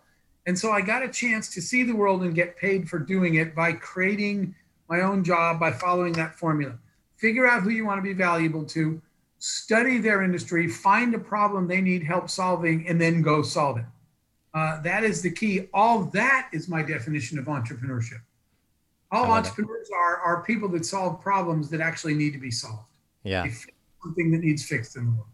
[0.47, 3.35] And so I got a chance to see the world and get paid for doing
[3.35, 4.55] it by creating
[4.89, 6.79] my own job by following that formula.
[7.17, 9.01] Figure out who you want to be valuable to,
[9.39, 13.85] study their industry, find a problem they need help solving, and then go solve it.
[14.55, 15.69] Uh, that is the key.
[15.73, 18.21] All that is my definition of entrepreneurship.
[19.13, 19.39] All it.
[19.39, 22.89] entrepreneurs are are people that solve problems that actually need to be solved.
[23.23, 23.45] Yeah.
[23.45, 23.67] Fix
[24.03, 25.27] something that needs fixed in the world.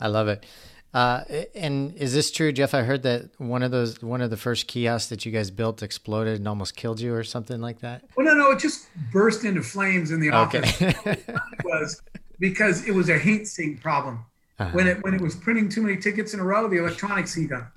[0.00, 0.46] I love it.
[0.94, 2.74] Uh, and is this true, Jeff?
[2.74, 5.82] I heard that one of those, one of the first kiosks that you guys built
[5.82, 8.04] exploded and almost killed you, or something like that.
[8.14, 10.82] Well, no, no, it just burst into flames in the office.
[10.82, 11.16] Okay.
[11.64, 12.02] Was
[12.38, 14.24] because it was a heat sink problem.
[14.72, 17.50] When it when it was printing too many tickets in a row, the electronics heat
[17.50, 17.72] up,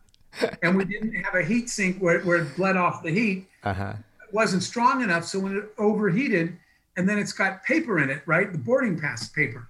[0.62, 3.48] and we didn't have a heat sink where, where it bled off the heat.
[3.64, 3.94] uh huh.
[4.28, 6.58] It wasn't strong enough, so when it overheated,
[6.96, 8.52] and then it's got paper in it, right?
[8.52, 9.68] The boarding pass paper.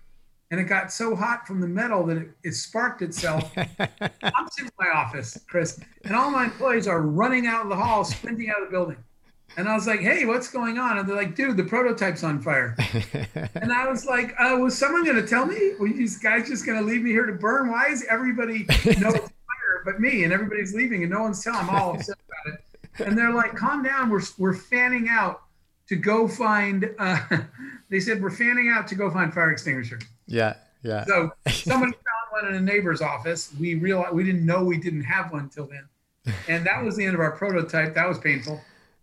[0.51, 3.51] And it got so hot from the metal that it, it sparked itself.
[3.57, 7.75] I'm sitting in my office, Chris, and all my employees are running out of the
[7.75, 8.97] hall, sprinting out of the building.
[9.57, 10.97] And I was like, hey, what's going on?
[10.97, 12.75] And they're like, dude, the prototype's on fire.
[13.55, 15.73] and I was like, uh, was someone going to tell me?
[15.79, 17.71] Were these guys just going to leave me here to burn?
[17.71, 18.59] Why is everybody
[18.99, 20.25] know it's fire but me?
[20.25, 21.61] And everybody's leaving and no one's telling.
[21.61, 23.07] I'm all upset about it.
[23.07, 24.09] And they're like, calm down.
[24.09, 25.43] We're, we're fanning out
[25.87, 27.19] to go find, uh,
[27.89, 30.03] they said, we're fanning out to go find fire extinguishers.
[30.27, 30.55] Yeah.
[30.83, 31.05] Yeah.
[31.05, 33.51] So somebody found one in a neighbor's office.
[33.59, 35.87] We realized we didn't know we didn't have one until then.
[36.47, 37.93] And that was the end of our prototype.
[37.95, 38.61] That was painful.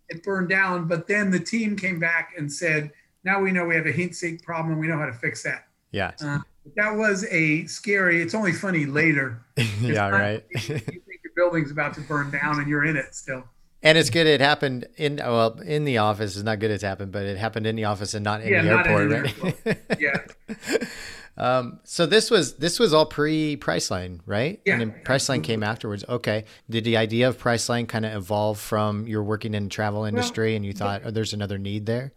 [0.09, 2.91] It burned down, but then the team came back and said,
[3.23, 4.79] now we know we have a heat sink problem.
[4.79, 5.67] We know how to fix that.
[5.91, 6.11] Yeah.
[6.21, 6.39] Uh,
[6.75, 9.41] that was a scary, it's only funny later.
[9.81, 10.09] yeah.
[10.09, 10.43] Right.
[10.53, 13.43] you think your building's about to burn down and you're in it still.
[13.81, 14.27] And it's good.
[14.27, 16.37] It happened in well in the office.
[16.37, 16.71] It's not good.
[16.71, 19.65] It's happened, but it happened in the office and not in Yeah, the airport, right?
[19.65, 19.99] airport.
[19.99, 20.87] Yeah.
[21.35, 24.61] Um, so this was this was all pre Priceline, right?
[24.65, 24.73] Yeah.
[24.73, 26.03] And then Priceline came afterwards.
[26.07, 26.45] Okay.
[26.69, 30.55] Did the idea of Priceline kind of evolve from you're working in the travel industry
[30.55, 32.13] and you thought, oh, there's another need there?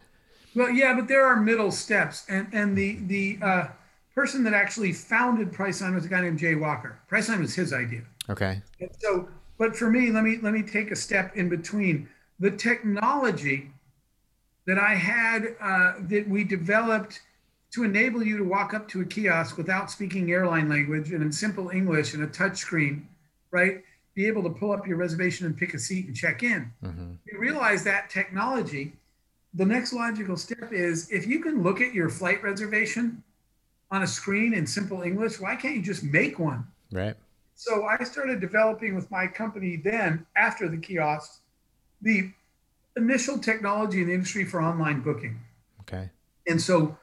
[0.55, 3.69] Well, yeah, but there are middle steps, and and the the uh,
[4.15, 6.99] person that actually founded Priceline was a guy named Jay Walker.
[7.11, 8.03] Priceline was his idea.
[8.31, 8.63] Okay.
[8.81, 12.09] And so, but for me, let me let me take a step in between.
[12.39, 13.71] The technology
[14.67, 17.21] that I had uh, that we developed
[17.73, 21.33] to enable you to walk up to a kiosk without speaking airline language and in
[21.33, 23.09] simple English and a touch screen,
[23.51, 23.83] right?
[24.15, 26.73] Be able to pull up your reservation and pick a seat and check in.
[26.83, 27.13] Mm-hmm.
[27.31, 28.95] You realize that technology.
[29.55, 33.23] The next logical step is if you can look at your flight reservation
[33.91, 36.67] on a screen in simple English, why can't you just make one?
[36.93, 37.15] Right.
[37.55, 41.41] So I started developing with my company then, after the kiosks,
[42.03, 42.31] the
[42.97, 45.41] initial technology in the industry for online booking.
[45.81, 46.11] Okay.
[46.47, 46.97] And so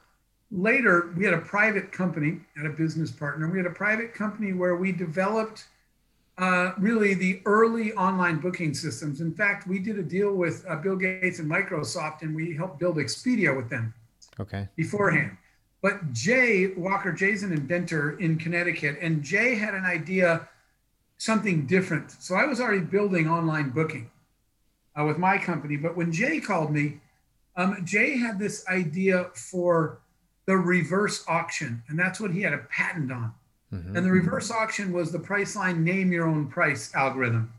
[0.54, 3.48] later, we had a private company, had a business partner.
[3.50, 5.66] We had a private company where we developed
[6.38, 9.20] uh, really the early online booking systems.
[9.20, 12.78] In fact, we did a deal with uh, Bill Gates and Microsoft, and we helped
[12.78, 13.94] build Expedia with them
[14.40, 14.68] Okay.
[14.76, 15.36] beforehand.
[15.82, 20.48] But Jay Walker, Jay's an inventor in Connecticut, and Jay had an idea,
[21.18, 22.10] something different.
[22.10, 24.10] So I was already building online booking
[24.98, 25.76] uh, with my company.
[25.76, 27.00] But when Jay called me,
[27.56, 30.00] um, Jay had this idea for
[30.46, 33.32] the reverse auction, and that's what he had a patent on.
[33.72, 33.96] Mhm.
[33.96, 37.52] And the reverse auction was the Priceline name your own price algorithm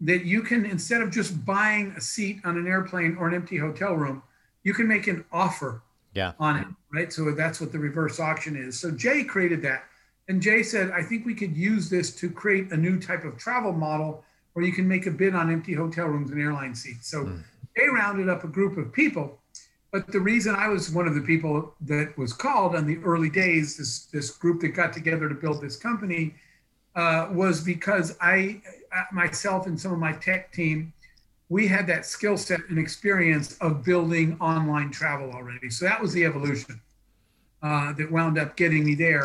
[0.00, 3.56] that you can, instead of just buying a seat on an airplane or an empty
[3.56, 4.22] hotel room,
[4.62, 5.80] you can make an offer
[6.14, 6.32] Yeah.
[6.38, 7.12] on it, right?
[7.12, 8.78] So that's what the reverse auction is.
[8.78, 9.84] So Jay created that.
[10.28, 13.38] And Jay said, I think we could use this to create a new type of
[13.38, 17.08] travel model where you can make a bid on empty hotel rooms and airline seats.
[17.08, 17.40] So
[17.76, 19.40] Jay rounded up a group of people.
[19.90, 23.30] But the reason I was one of the people that was called on the early
[23.30, 26.34] days, this, this group that got together to build this company,
[26.94, 28.60] uh, was because I,
[28.94, 30.92] uh, myself and some of my tech team,
[31.48, 35.70] we had that skill set and experience of building online travel already.
[35.70, 36.80] So that was the evolution
[37.62, 39.24] uh, that wound up getting me there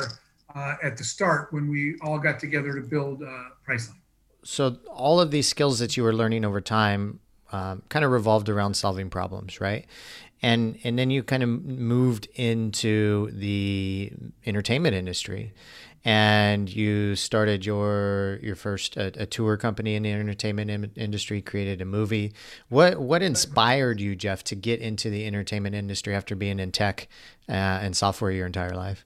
[0.55, 3.27] uh, at the start when we all got together to build uh,
[3.67, 3.95] Priceline.
[4.45, 7.19] So all of these skills that you were learning over time
[7.51, 9.85] um, kind of revolved around solving problems, right?
[10.43, 14.11] And and then you kind of moved into the
[14.45, 15.53] entertainment industry,
[16.05, 21.41] and you started your your first a, a tour company in the entertainment in- industry,
[21.41, 22.33] created a movie.
[22.67, 27.07] What what inspired you, Jeff, to get into the entertainment industry after being in tech
[27.47, 29.05] uh, and software your entire life?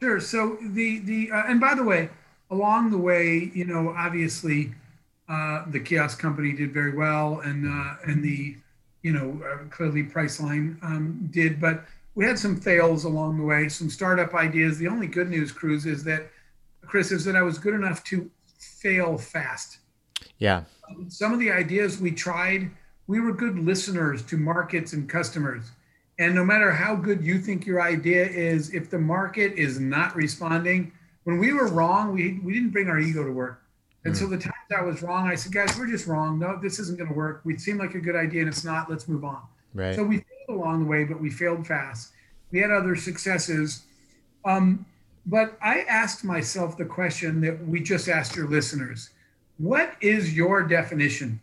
[0.00, 0.20] Sure.
[0.20, 2.10] So the the uh, and by the way,
[2.50, 4.74] along the way, you know, obviously,
[5.28, 8.56] uh, the kiosk company did very well, and uh, and the,
[9.02, 11.84] you know, uh, clearly Priceline um, did, but
[12.14, 14.78] we had some fails along the way, some startup ideas.
[14.78, 16.30] The only good news, Cruz, is that
[16.82, 19.78] Chris is that I was good enough to fail fast.
[20.38, 20.64] Yeah.
[21.08, 22.70] Some of the ideas we tried,
[23.06, 25.70] we were good listeners to markets and customers.
[26.18, 30.14] And no matter how good you think your idea is, if the market is not
[30.14, 30.92] responding,
[31.24, 33.62] when we were wrong, we, we didn't bring our ego to work.
[34.04, 36.38] And so the times I was wrong, I said, guys, we're just wrong.
[36.38, 37.40] No, this isn't going to work.
[37.44, 38.90] We seem like a good idea and it's not.
[38.90, 39.42] Let's move on.
[39.74, 39.94] Right.
[39.94, 42.12] So we failed along the way, but we failed fast.
[42.50, 43.82] We had other successes.
[44.44, 44.86] Um,
[45.26, 49.10] but I asked myself the question that we just asked your listeners
[49.58, 51.40] What is your definition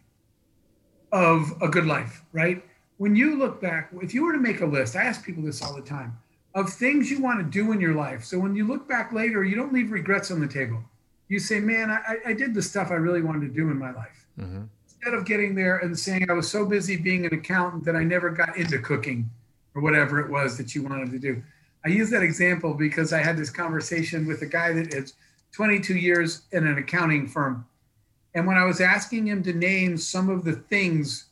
[1.11, 2.63] of a good life, right?
[2.97, 5.61] When you look back, if you were to make a list, I ask people this
[5.61, 6.17] all the time
[6.55, 8.23] of things you want to do in your life.
[8.23, 10.83] So when you look back later, you don't leave regrets on the table.
[11.27, 13.91] You say, man, I, I did the stuff I really wanted to do in my
[13.91, 14.63] life hmm
[14.97, 18.03] instead of getting there and saying I was so busy being an accountant that I
[18.03, 19.29] never got into cooking
[19.75, 21.41] or whatever it was that you wanted to do.
[21.85, 25.13] I use that example because I had this conversation with a guy that is
[25.53, 27.65] 22 years in an accounting firm.
[28.33, 31.25] And when I was asking him to name some of the things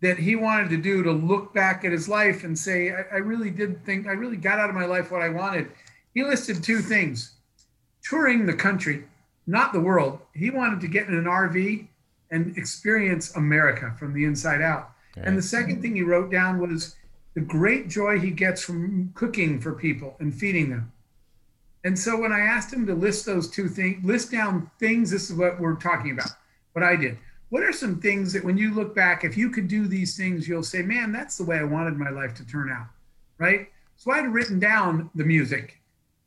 [0.00, 3.18] that he wanted to do to look back at his life and say, I, I
[3.18, 5.70] really did think, I really got out of my life what I wanted,
[6.14, 7.34] he listed two things
[8.02, 9.04] touring the country,
[9.46, 10.20] not the world.
[10.34, 11.86] He wanted to get in an RV
[12.30, 14.92] and experience America from the inside out.
[15.16, 16.96] And the second thing he wrote down was
[17.34, 20.92] the great joy he gets from cooking for people and feeding them.
[21.84, 25.30] And so when I asked him to list those two things, list down things, this
[25.30, 26.30] is what we're talking about,
[26.72, 27.18] what I did.
[27.48, 30.46] What are some things that when you look back, if you could do these things,
[30.46, 32.86] you'll say, man, that's the way I wanted my life to turn out,
[33.38, 33.68] right?
[33.96, 35.80] So I had written down the music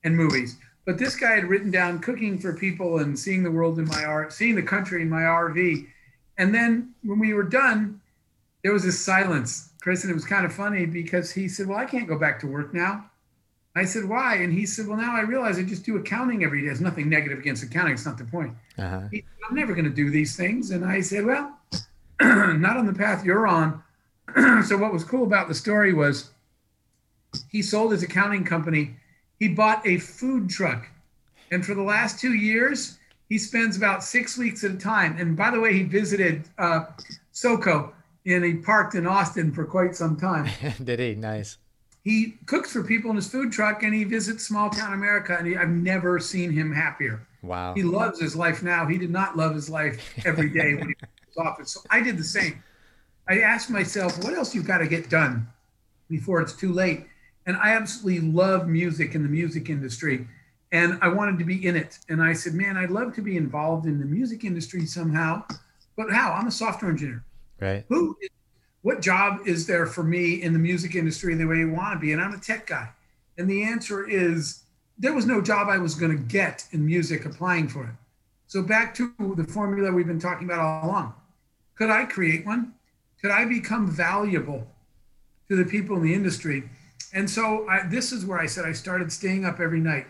[0.03, 3.79] and movies, but this guy had written down cooking for people and seeing the world
[3.79, 5.87] in my art, seeing the country in my RV.
[6.37, 8.01] And then when we were done,
[8.63, 11.77] there was this silence, Chris, and it was kind of funny because he said, Well,
[11.77, 13.09] I can't go back to work now.
[13.75, 14.35] I said, Why?
[14.35, 16.67] And he said, Well, now I realize I just do accounting every day.
[16.67, 18.53] There's nothing negative against accounting, it's not the point.
[18.77, 19.01] Uh-huh.
[19.11, 20.71] He said, I'm never going to do these things.
[20.71, 21.57] And I said, Well,
[22.21, 23.83] not on the path you're on.
[24.65, 26.29] so, what was cool about the story was
[27.49, 28.95] he sold his accounting company,
[29.39, 30.87] he bought a food truck.
[31.51, 32.97] And for the last two years,
[33.29, 35.17] he spends about six weeks at a time.
[35.17, 36.85] And by the way, he visited uh,
[37.33, 37.91] SoCo
[38.25, 40.49] and he parked in Austin for quite some time.
[40.83, 41.15] Did he?
[41.15, 41.57] Nice.
[42.03, 45.35] He cooks for people in his food truck and he visits small town America.
[45.37, 47.25] And he, I've never seen him happier.
[47.41, 47.73] Wow.
[47.73, 48.85] He loves his life now.
[48.85, 51.71] He did not love his life every day when he was in his office.
[51.71, 52.63] So I did the same.
[53.27, 55.47] I asked myself, what else you've got to get done
[56.09, 57.05] before it's too late?
[57.45, 60.27] And I absolutely love music and the music industry.
[60.71, 61.99] And I wanted to be in it.
[62.09, 65.43] And I said, man, I'd love to be involved in the music industry somehow.
[65.95, 66.33] But how?
[66.33, 67.23] I'm a software engineer.
[67.59, 67.85] Right.
[67.89, 68.17] Who,
[68.81, 71.99] what job is there for me in the music industry the way you want to
[71.99, 72.13] be?
[72.13, 72.89] And I'm a tech guy.
[73.37, 74.63] And the answer is
[74.97, 77.95] there was no job I was going to get in music applying for it.
[78.47, 81.13] So back to the formula we've been talking about all along.
[81.75, 82.73] Could I create one?
[83.21, 84.67] Could I become valuable
[85.47, 86.69] to the people in the industry?
[87.13, 90.07] And so I, this is where I said I started staying up every night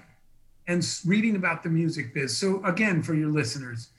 [0.68, 2.36] and reading about the music biz.
[2.36, 3.90] So again, for your listeners,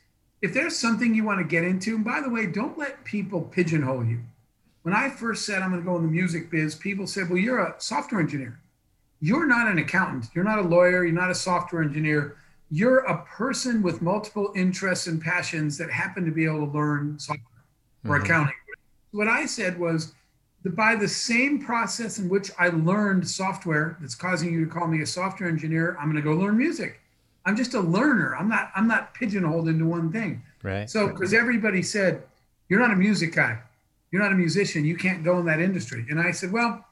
[0.40, 3.43] if there's something you want to get into, and by the way, don't let people
[3.43, 4.21] pigeonhole you.
[4.83, 7.38] When I first said I'm going to go in the music biz, people said, "Well,
[7.38, 8.61] you're a software engineer.
[9.21, 10.27] You're not an accountant.
[10.35, 11.05] You're not a lawyer.
[11.05, 12.37] You're not a software engineer.
[12.71, 17.19] You're a person with multiple interests and passions that happen to be able to learn
[17.19, 17.47] software
[18.05, 18.25] or mm-hmm.
[18.25, 18.55] accounting."
[19.12, 20.12] What I said was,
[20.64, 24.88] that by the same process in which I learned software that's causing you to call
[24.88, 27.00] me a software engineer, I'm going to go learn music.
[27.46, 28.35] I'm just a learner.
[28.35, 30.42] I'm not I'm not pigeonholed into one thing.
[30.62, 30.88] Right.
[30.88, 32.22] So because everybody said,
[32.68, 33.59] You're not a music guy,
[34.11, 36.07] you're not a musician, you can't go in that industry.
[36.09, 36.85] And I said, Well,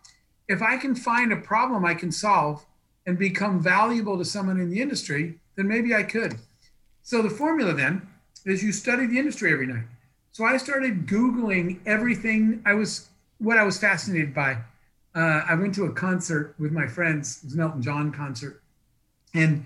[0.49, 2.67] if I can find a problem I can solve
[3.07, 6.37] and become valuable to someone in the industry, then maybe I could.
[7.03, 8.07] So the formula then
[8.45, 9.85] is you study the industry every night.
[10.33, 13.09] So I started Googling everything I was
[13.43, 14.57] what I was fascinated by.
[15.15, 18.63] Uh, I went to a concert with my friends, it was an Elton John concert.
[19.35, 19.65] And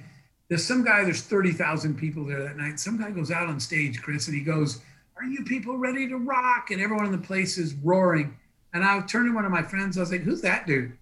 [0.49, 2.81] there's some guy, there's 30,000 people there that night.
[2.81, 4.81] Some guy goes out on stage, Chris, and he goes,
[5.17, 6.71] Are you people ready to rock?
[6.71, 8.37] And everyone in the place is roaring.
[8.73, 10.97] And I turned to one of my friends, I was like, Who's that dude?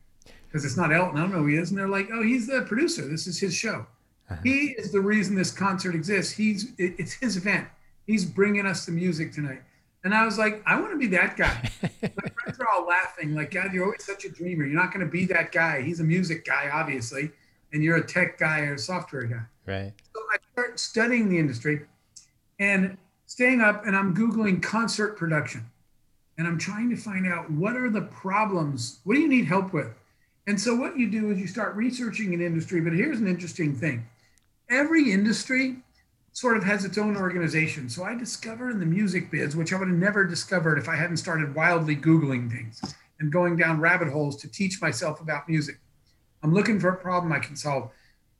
[0.47, 1.71] Because it's not Elton, I don't know who he is.
[1.71, 3.07] And they're like, Oh, he's the producer.
[3.07, 3.87] This is his show.
[4.31, 4.41] Uh-huh.
[4.43, 6.33] He is the reason this concert exists.
[6.33, 7.69] He's it's his event.
[8.07, 9.63] He's bringing us the music tonight.
[10.05, 11.71] And I was like, I want to be that guy.
[11.83, 14.65] my friends are all laughing, like, God, you're always such a dreamer.
[14.65, 15.81] You're not going to be that guy.
[15.81, 17.31] He's a music guy, obviously
[17.75, 19.43] and you're a tech guy or a software guy.
[19.67, 19.93] Right.
[20.15, 21.83] So I start studying the industry
[22.61, 25.69] and staying up and I'm Googling concert production.
[26.39, 29.01] And I'm trying to find out what are the problems?
[29.05, 29.89] What do you need help with?
[30.47, 33.75] And so what you do is you start researching an industry, but here's an interesting
[33.75, 34.07] thing.
[34.71, 35.77] Every industry
[36.35, 37.89] sort of has its own organization.
[37.89, 40.97] So I discovered in the music biz, which I would have never discovered if I
[40.97, 45.79] hadn't started wildly Googling things and going down rabbit holes to teach myself about music.
[46.43, 47.89] I'm looking for a problem I can solve.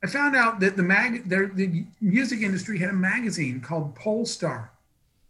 [0.03, 4.67] I found out that the mag the music industry had a magazine called Pollstar.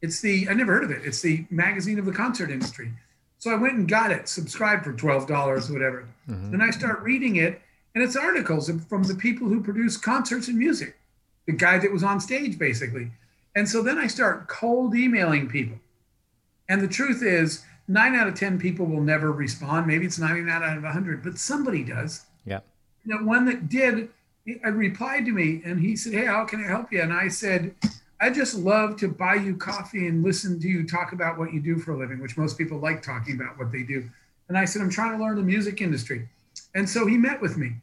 [0.02, 1.06] It's the I never heard of it.
[1.06, 2.92] It's the magazine of the concert industry.
[3.38, 6.08] So I went and got it, subscribed for twelve dollars, or whatever.
[6.28, 6.52] Mm-hmm.
[6.52, 7.62] Then I start reading it,
[7.94, 10.98] and it's articles from the people who produce concerts and music,
[11.48, 13.12] the guy that was on stage basically.
[13.56, 15.78] And so then I start cold emailing people.
[16.68, 19.88] And the truth is, nine out of 10 people will never respond.
[19.88, 22.26] Maybe it's 99 out of 100, but somebody does.
[22.46, 22.60] Yeah.
[23.06, 24.10] The one that did
[24.48, 27.02] I uh, replied to me and he said, Hey, how can I help you?
[27.02, 27.74] And I said,
[28.22, 31.60] I just love to buy you coffee and listen to you talk about what you
[31.60, 34.10] do for a living, which most people like talking about what they do.
[34.48, 36.30] And I said, I'm trying to learn the music industry.
[36.76, 37.74] And so he met with me.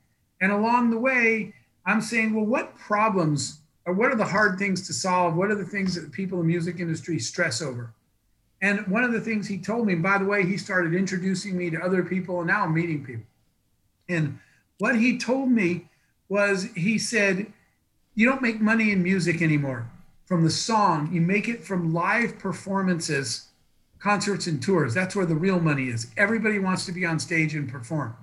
[0.41, 1.53] And along the way,
[1.85, 5.35] I'm saying, well, what problems or what are the hard things to solve?
[5.35, 7.93] What are the things that people in the music industry stress over?
[8.61, 11.69] And one of the things he told me, by the way, he started introducing me
[11.71, 13.25] to other people, and now I'm meeting people.
[14.09, 14.39] And
[14.79, 15.89] what he told me
[16.29, 17.53] was he said,
[18.15, 19.91] You don't make money in music anymore
[20.33, 23.49] from the song, you make it from live performances,
[23.99, 24.95] concerts, and tours.
[24.95, 26.07] That's where the real money is.
[26.17, 28.17] Everybody wants to be on stage and perform.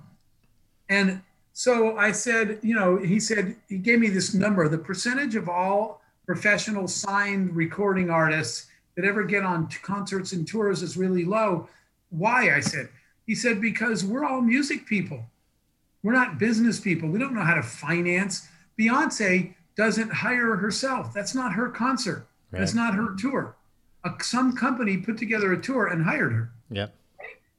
[0.88, 5.34] And so I said, you know, he said, he gave me this number the percentage
[5.34, 11.24] of all professional signed recording artists that ever get on concerts and tours is really
[11.24, 11.68] low.
[12.10, 12.54] Why?
[12.54, 12.88] I said,
[13.26, 15.24] he said, because we're all music people.
[16.02, 17.08] We're not business people.
[17.08, 18.48] We don't know how to finance.
[18.78, 21.12] Beyonce doesn't hire herself.
[21.12, 22.26] That's not her concert.
[22.50, 22.60] Right.
[22.60, 23.56] That's not her tour.
[24.02, 26.50] Uh, some company put together a tour and hired her.
[26.70, 26.94] Yep.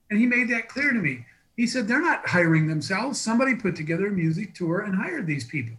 [0.10, 1.26] And he made that clear to me.
[1.62, 3.22] He said they're not hiring themselves.
[3.22, 5.76] Somebody put together a music tour and hired these people.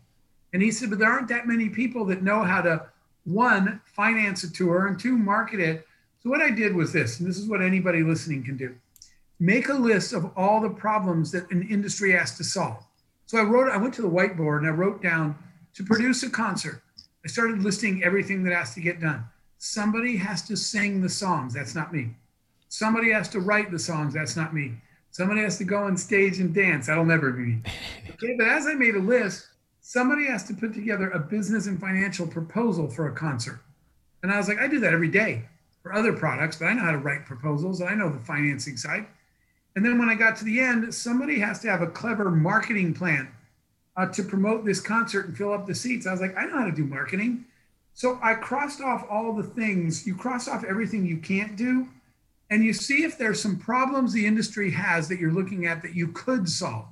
[0.53, 2.87] And he said, but there aren't that many people that know how to
[3.25, 5.85] one finance a tour and two market it.
[6.23, 8.77] So what I did was this, and this is what anybody listening can do
[9.40, 12.85] make a list of all the problems that an industry has to solve.
[13.27, 15.37] So I wrote, I went to the whiteboard and I wrote down
[15.75, 16.81] to produce a concert.
[17.25, 19.25] I started listing everything that has to get done.
[19.59, 21.55] Somebody has to sing the songs.
[21.55, 22.14] That's not me.
[22.68, 24.14] Somebody has to write the songs.
[24.14, 24.75] That's not me.
[25.12, 26.87] Somebody has to go on stage and dance.
[26.87, 27.62] That'll never be me.
[28.12, 29.49] Okay, but as I made a list,
[29.80, 33.59] somebody has to put together a business and financial proposal for a concert.
[34.22, 35.43] And I was like, I do that every day
[35.82, 38.76] for other products, but I know how to write proposals and I know the financing
[38.76, 39.07] side.
[39.74, 42.95] And then when I got to the end, somebody has to have a clever marketing
[42.95, 43.28] plan
[43.97, 46.07] uh, to promote this concert and fill up the seats.
[46.07, 47.45] I was like, I know how to do marketing.
[47.95, 50.07] So I crossed off all the things.
[50.07, 51.89] You cross off everything you can't do,
[52.53, 55.94] and you see if there's some problems the industry has that you're looking at that
[55.94, 56.84] you could solve.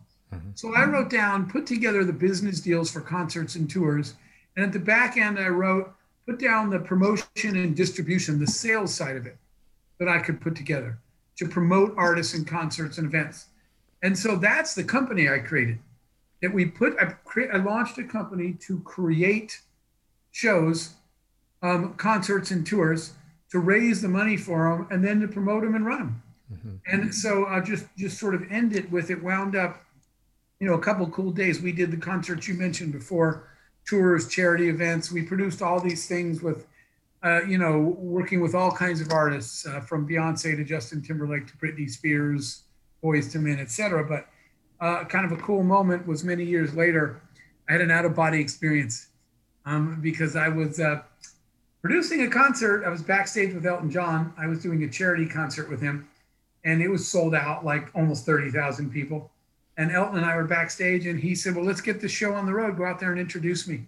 [0.55, 4.15] So I wrote down, put together the business deals for concerts and tours.
[4.57, 5.93] And at the back end, I wrote,
[6.25, 9.37] put down the promotion and distribution, the sales side of it
[9.99, 10.99] that I could put together
[11.37, 13.49] to promote artists and concerts and events.
[14.03, 15.79] And so that's the company I created.
[16.41, 19.61] That we put, I, cre- I launched a company to create
[20.31, 20.95] shows,
[21.61, 23.13] um, concerts, and tours
[23.51, 26.23] to raise the money for them, and then to promote them and run them.
[26.87, 29.85] And so I'll just just sort of end it with it wound up,
[30.59, 31.61] you know, a couple cool days.
[31.61, 33.49] We did the concerts you mentioned before,
[33.87, 35.13] tours, charity events.
[35.13, 36.67] We produced all these things with,
[37.23, 41.47] uh, you know, working with all kinds of artists uh, from Beyonce to Justin Timberlake
[41.47, 42.63] to Britney Spears,
[43.03, 44.05] Boyz II Men, etc.
[44.05, 44.27] But
[44.85, 47.21] uh, kind of a cool moment was many years later.
[47.69, 49.09] I had an out of body experience
[49.65, 51.03] um, because I was uh,
[51.83, 52.85] producing a concert.
[52.85, 54.33] I was backstage with Elton John.
[54.39, 56.09] I was doing a charity concert with him,
[56.65, 59.31] and it was sold out like almost 30,000 people.
[59.77, 62.47] And Elton and I were backstage, and he said, Well, let's get the show on
[62.47, 62.77] the road.
[62.77, 63.87] Go out there and introduce me.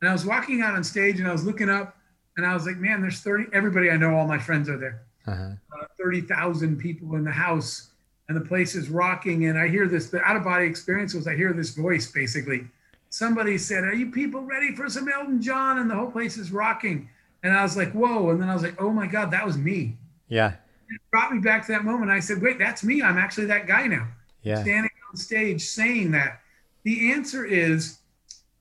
[0.00, 1.96] And I was walking out on stage, and I was looking up,
[2.36, 5.02] and I was like, Man, there's 30, everybody I know, all my friends are there.
[5.26, 5.50] Uh-huh.
[5.80, 7.90] Uh, 30,000 people in the house,
[8.28, 9.46] and the place is rocking.
[9.46, 12.66] And I hear this, the out of body experience was I hear this voice basically.
[13.08, 15.78] Somebody said, Are you people ready for some Elton John?
[15.78, 17.08] And the whole place is rocking.
[17.42, 18.30] And I was like, Whoa.
[18.30, 19.96] And then I was like, Oh my God, that was me.
[20.28, 20.54] Yeah.
[20.88, 22.10] It brought me back to that moment.
[22.10, 23.02] I said, Wait, that's me.
[23.02, 24.08] I'm actually that guy now
[24.42, 24.60] Yeah.
[24.62, 26.40] standing on stage saying that?
[26.84, 27.98] The answer is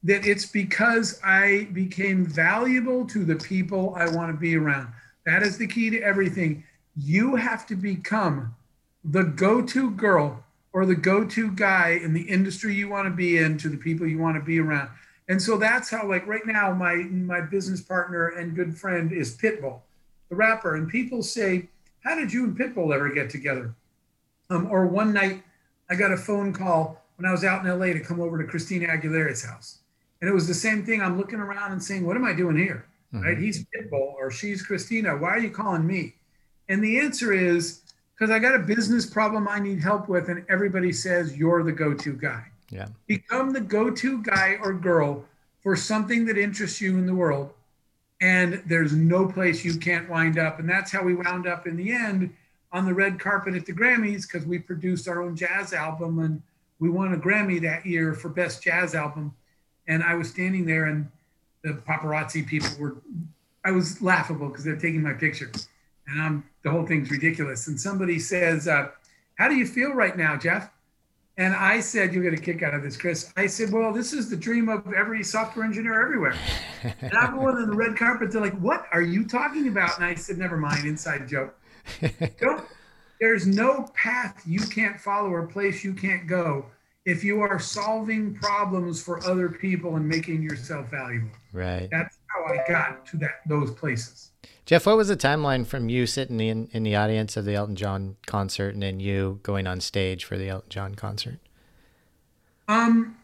[0.04, 4.88] that it's because I became valuable to the people I want to be around.
[5.26, 6.64] That is the key to everything.
[6.96, 8.56] You have to become
[9.04, 13.12] the go to girl or the go to guy in the industry you want to
[13.12, 14.90] be in to the people you want to be around.
[15.30, 19.38] And so that's how, like right now, my my business partner and good friend is
[19.38, 19.80] Pitbull,
[20.28, 20.76] the rapper.
[20.76, 21.70] And people say,
[22.04, 23.76] How did you and Pitbull ever get together?
[24.50, 25.44] Um, or one night
[25.88, 28.50] I got a phone call when I was out in LA to come over to
[28.50, 29.80] Christina Aguilera's house.
[30.20, 31.02] And it was the same thing.
[31.02, 32.88] I'm looking around and saying, What am I doing here?
[33.12, 33.38] Right?
[33.38, 35.16] He's Pitbull or she's Christina.
[35.16, 36.16] Why are you calling me?
[36.70, 37.82] And the answer is
[38.16, 41.72] because I got a business problem I need help with, and everybody says you're the
[41.72, 42.46] go to guy.
[42.70, 42.88] Yeah.
[43.08, 45.26] Become the go to guy or girl
[45.62, 47.54] for something that interests you in the world.
[48.22, 50.60] And there's no place you can't wind up.
[50.60, 52.34] And that's how we wound up in the end
[52.72, 56.42] on the red carpet at the Grammys because we produced our own jazz album and
[56.80, 59.34] we won a Grammy that year for Best Jazz Album.
[59.88, 61.10] And I was standing there and
[61.64, 62.96] the paparazzi people were,
[63.66, 65.52] I was laughable because they're taking my picture.
[66.08, 67.68] And I'm, the whole thing's ridiculous.
[67.68, 68.90] And somebody says, uh,
[69.36, 70.70] How do you feel right now, Jeff?
[71.40, 73.32] And I said, You'll get a kick out of this, Chris.
[73.38, 76.36] I said, Well, this is the dream of every software engineer everywhere.
[76.84, 78.32] and I'm going on the red carpet.
[78.32, 79.96] They're like, What are you talking about?
[79.96, 81.58] And I said, Never mind, inside joke.
[82.40, 82.66] Don't,
[83.22, 86.66] there's no path you can't follow or place you can't go
[87.06, 91.30] if you are solving problems for other people and making yourself valuable.
[91.54, 91.88] Right.
[91.90, 94.32] That's how I got to that those places.
[94.70, 97.76] Jeff, what was the timeline from you sitting in, in the audience of the Elton
[97.76, 101.40] John concert and then you going on stage for the Elton John concert?
[102.68, 103.18] Um,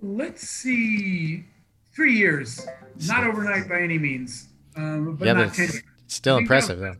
[0.00, 1.46] let's see,
[1.92, 2.64] three years,
[3.08, 5.64] not overnight by any means, um, but yeah, not but ten.
[5.64, 5.82] years.
[6.06, 6.94] still impressive though.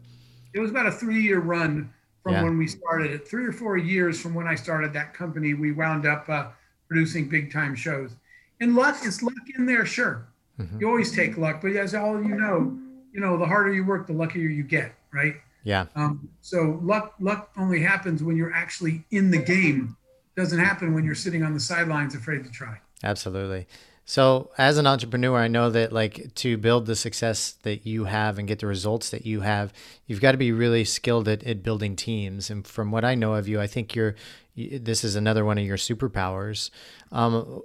[0.53, 1.89] It was about a three-year run
[2.25, 2.43] from Yeah.
[2.43, 3.29] when we started it.
[3.29, 6.49] Three or four years from when I started that company, we wound up uh,
[6.89, 8.17] producing big-time shows.
[8.61, 10.27] And luck is luck in there, sure.
[10.59, 10.81] Mm-hmm.
[10.81, 12.79] You always take luck, but as all of you know,
[13.13, 15.35] you know, the harder you work, the luckier you get, right?
[15.65, 15.87] Yeah.
[15.95, 19.97] Um, so luck luck only happens when you're actually in the game.
[20.37, 22.81] Doesn't happen when you're sitting on the sidelines afraid to try.
[23.05, 23.67] Absolutely.
[24.05, 28.37] So, as an entrepreneur, I know that like to build the success that you have
[28.39, 29.73] and get the results that you have,
[30.07, 32.51] you've got to be really skilled at, at building teams.
[32.51, 34.17] And from what I know of you, I think you're you-
[34.55, 36.71] this is another one of your superpowers.
[37.11, 37.63] Um,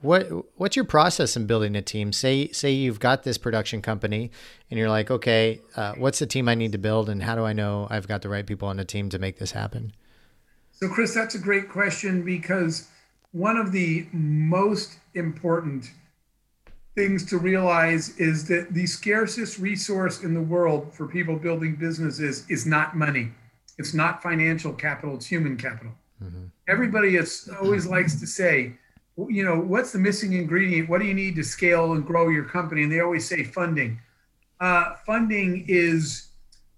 [0.00, 2.12] what what's your process in building a team?
[2.12, 4.30] Say say you've got this production company,
[4.70, 7.44] and you're like, okay, uh, what's the team I need to build, and how do
[7.44, 9.92] I know I've got the right people on the team to make this happen?
[10.72, 12.88] So, Chris, that's a great question because
[13.32, 15.90] one of the most important
[16.94, 22.44] things to realize is that the scarcest resource in the world for people building businesses
[22.50, 23.30] is not money.
[23.78, 25.92] It's not financial capital, it's human capital.
[26.68, 28.74] Everybody is, always likes to say,
[29.28, 30.88] you know, what's the missing ingredient?
[30.88, 32.84] What do you need to scale and grow your company?
[32.84, 34.00] And they always say funding.
[34.60, 36.28] Uh, funding is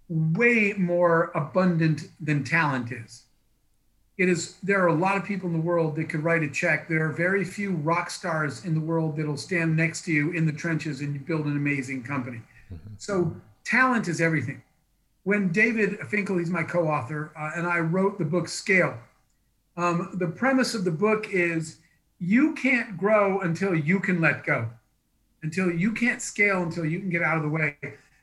[0.08, 3.24] way more abundant than talent is
[4.16, 6.48] it is there are a lot of people in the world that could write a
[6.48, 10.30] check there are very few rock stars in the world that'll stand next to you
[10.32, 12.40] in the trenches and you build an amazing company
[12.98, 13.34] so
[13.64, 14.62] talent is everything
[15.24, 18.96] when david finkel he's my co-author uh, and i wrote the book scale
[19.76, 21.78] Um, the premise of the book is
[22.18, 24.68] you can't grow until you can let go,
[25.42, 27.76] until you can't scale, until you can get out of the way.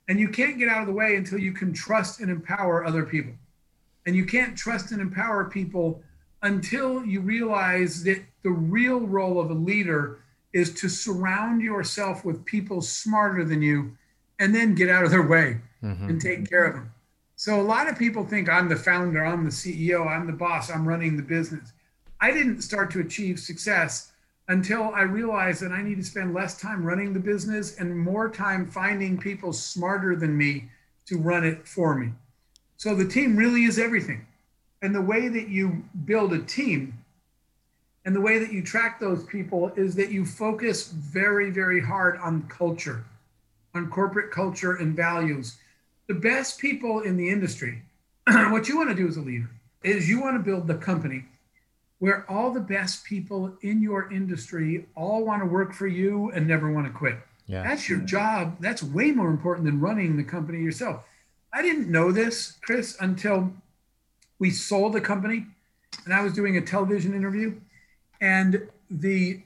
[0.07, 3.03] And you can't get out of the way until you can trust and empower other
[3.03, 3.33] people.
[4.05, 6.01] And you can't trust and empower people
[6.41, 10.19] until you realize that the real role of a leader
[10.53, 13.95] is to surround yourself with people smarter than you
[14.39, 16.09] and then get out of their way mm-hmm.
[16.09, 16.91] and take care of them.
[17.41, 20.69] So a lot of people think I'm the founder, I'm the CEO, I'm the boss,
[20.69, 21.73] I'm running the business.
[22.19, 24.11] I didn't start to achieve success
[24.47, 28.29] until I realized that I need to spend less time running the business and more
[28.29, 30.69] time finding people smarter than me
[31.07, 32.11] to run it for me.
[32.77, 34.23] So the team really is everything.
[34.83, 36.93] And the way that you build a team
[38.05, 42.19] and the way that you track those people is that you focus very, very hard
[42.19, 43.03] on culture,
[43.73, 45.57] on corporate culture and values.
[46.07, 47.81] The best people in the industry,
[48.27, 49.49] what you want to do as a leader
[49.83, 51.25] is you want to build the company
[51.99, 56.47] where all the best people in your industry all want to work for you and
[56.47, 57.15] never want to quit.
[57.45, 57.63] Yeah.
[57.63, 58.57] That's your job.
[58.59, 61.03] That's way more important than running the company yourself.
[61.53, 63.53] I didn't know this, Chris, until
[64.39, 65.45] we sold the company
[66.05, 67.59] and I was doing a television interview
[68.19, 69.41] and the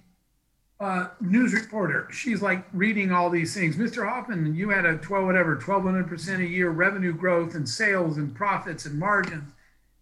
[0.80, 3.78] uh, news reporter, she's like reading all these things.
[3.78, 4.07] Mr.
[4.07, 8.86] Hoffman, you had a 12, whatever, 1200% a year revenue growth and sales and profits
[8.86, 9.51] and margins.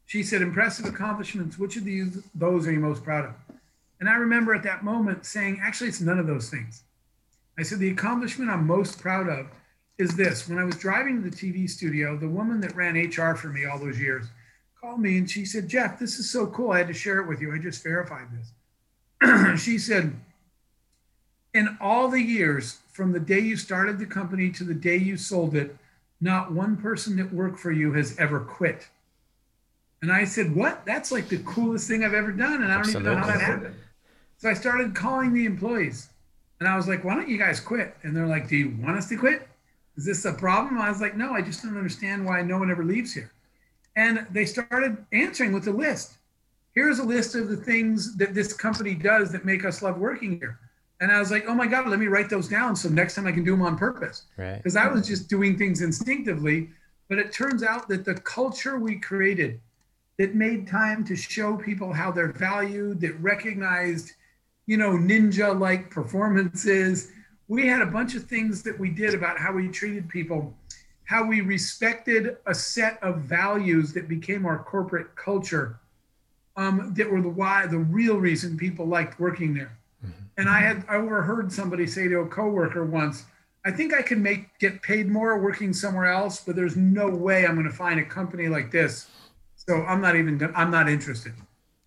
[0.06, 1.58] She said, impressive accomplishments.
[1.58, 3.34] Which of these, those are you most proud of?
[4.00, 6.84] And I remember at that moment saying, actually, it's none of those things.
[7.58, 9.48] I said, the accomplishment I'm most proud of
[10.00, 10.50] is this.
[10.50, 13.66] When I was driving to the TV studio, the woman that ran HR for me
[13.66, 14.26] all those years
[14.82, 16.72] called me and she said, Jeff, this is so cool.
[16.72, 17.54] I had to share it with you.
[17.54, 19.62] I just verified this.
[19.64, 20.14] she said,
[21.54, 25.18] in all the years from the day you started the company to the day you
[25.18, 25.76] sold it,
[26.22, 28.88] not one person that worked for you has ever quit.
[30.02, 30.86] And I said, What?
[30.86, 32.62] That's like the coolest thing I've ever done.
[32.62, 33.12] And I don't Absolutely.
[33.12, 33.76] even know how that happened.
[34.38, 36.10] So I started calling the employees
[36.60, 37.96] and I was like, Why don't you guys quit?
[38.04, 39.48] And they're like, Do you want us to quit?
[39.96, 40.78] Is this a problem?
[40.80, 43.32] I was like, No, I just don't understand why no one ever leaves here.
[43.96, 46.16] And they started answering with a list
[46.74, 50.40] here's a list of the things that this company does that make us love working
[50.40, 50.60] here.
[51.04, 53.28] And I was like, oh my God, let me write those down so next time
[53.28, 54.24] I can do them on purpose.
[54.38, 54.86] Because right.
[54.86, 56.70] I was just doing things instinctively.
[57.10, 59.60] But it turns out that the culture we created
[60.18, 64.14] that made time to show people how they're valued, that recognized,
[64.66, 67.12] you know, ninja like performances.
[67.50, 70.56] We had a bunch of things that we did about how we treated people,
[71.04, 75.82] how we respected a set of values that became our corporate culture
[76.56, 79.78] um, that were the why, the real reason people liked working there.
[80.38, 83.26] And I had I overheard somebody say to a coworker once,
[83.66, 87.46] "I think I can make get paid more working somewhere else, but there's no way
[87.46, 89.10] I'm going to find a company like this.
[89.56, 91.34] So I'm not even I'm not interested."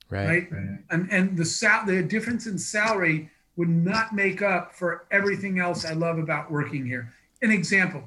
[0.09, 0.27] Right.
[0.29, 0.53] right?
[0.53, 0.79] right.
[0.91, 5.85] And and the sal- the difference in salary would not make up for everything else
[5.85, 7.13] I love about working here.
[7.43, 8.05] An example,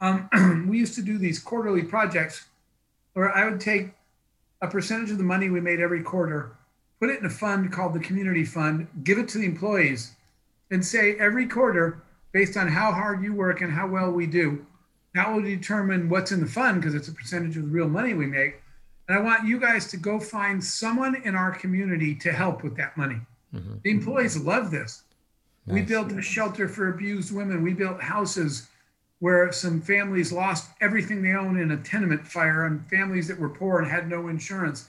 [0.00, 2.46] um, we used to do these quarterly projects
[3.12, 3.90] where I would take
[4.62, 6.56] a percentage of the money we made every quarter,
[7.00, 10.12] put it in a fund called the community fund, give it to the employees,
[10.70, 14.64] and say every quarter, based on how hard you work and how well we do,
[15.14, 18.14] that will determine what's in the fund because it's a percentage of the real money
[18.14, 18.60] we make.
[19.08, 22.76] And I want you guys to go find someone in our community to help with
[22.76, 23.20] that money.
[23.52, 23.74] Mm-hmm.
[23.82, 25.02] The employees love this.
[25.66, 25.74] Nice.
[25.74, 27.64] We built a shelter for abused women.
[27.64, 28.68] We built houses
[29.18, 33.48] where some families lost everything they own in a tenement fire and families that were
[33.48, 34.86] poor and had no insurance.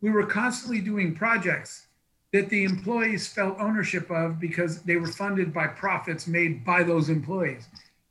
[0.00, 1.86] We were constantly doing projects
[2.32, 7.08] that the employees felt ownership of because they were funded by profits made by those
[7.08, 7.66] employees.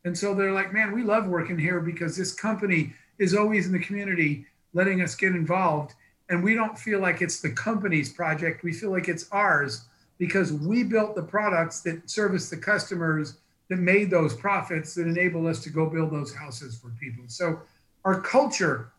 [0.06, 3.74] And so they're like, man, we love working here because this company is always in
[3.74, 5.94] the community letting us get involved.
[6.30, 8.64] And we don't feel like it's the company's project.
[8.64, 9.86] We feel like it's ours
[10.18, 13.38] because we built the products that service the customers
[13.70, 17.26] that made those profits that enabled us to go build those houses for people.
[17.28, 17.60] So
[18.06, 18.92] our culture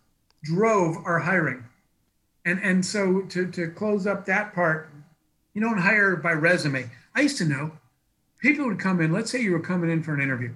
[0.42, 1.64] drove our hiring.
[2.48, 4.88] And, and so to, to close up that part,
[5.52, 6.90] you don't hire by resume.
[7.14, 7.72] I used to know
[8.40, 10.54] people would come in, let's say you were coming in for an interview.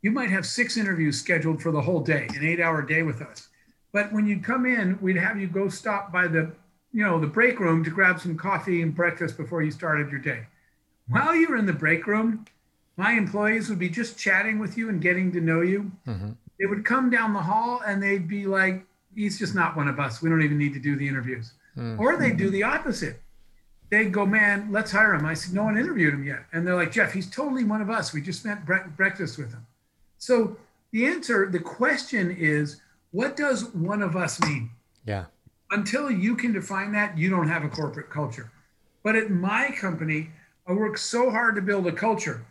[0.00, 3.20] You might have six interviews scheduled for the whole day, an eight hour day with
[3.20, 3.48] us.
[3.92, 6.52] But when you'd come in, we'd have you go stop by the,
[6.92, 10.20] you know, the break room to grab some coffee and breakfast before you started your
[10.20, 10.46] day.
[11.08, 12.44] While you were in the break room,
[12.96, 15.90] my employees would be just chatting with you and getting to know you.
[16.06, 16.30] Mm-hmm.
[16.60, 18.84] They would come down the hall and they'd be like,
[19.18, 20.22] he's just not one of us.
[20.22, 21.52] We don't even need to do the interviews.
[21.76, 22.00] Mm-hmm.
[22.00, 23.20] Or they'd do the opposite.
[23.90, 25.26] They'd go, man, let's hire him.
[25.26, 26.44] I said, no one interviewed him yet.
[26.52, 28.12] And they're like, Jeff, he's totally one of us.
[28.12, 29.66] We just spent bre- breakfast with him.
[30.18, 30.56] So
[30.92, 34.70] the answer, the question is, what does one of us mean?
[35.04, 35.24] Yeah.
[35.70, 38.50] until you can define that, you don't have a corporate culture.
[39.02, 40.30] But at my company,
[40.66, 42.44] I worked so hard to build a culture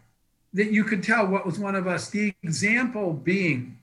[0.54, 2.10] that you could tell what was one of us.
[2.10, 3.78] The example being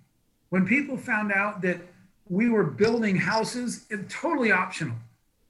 [0.51, 1.79] when people found out that
[2.29, 4.97] we were building houses, it, totally optional.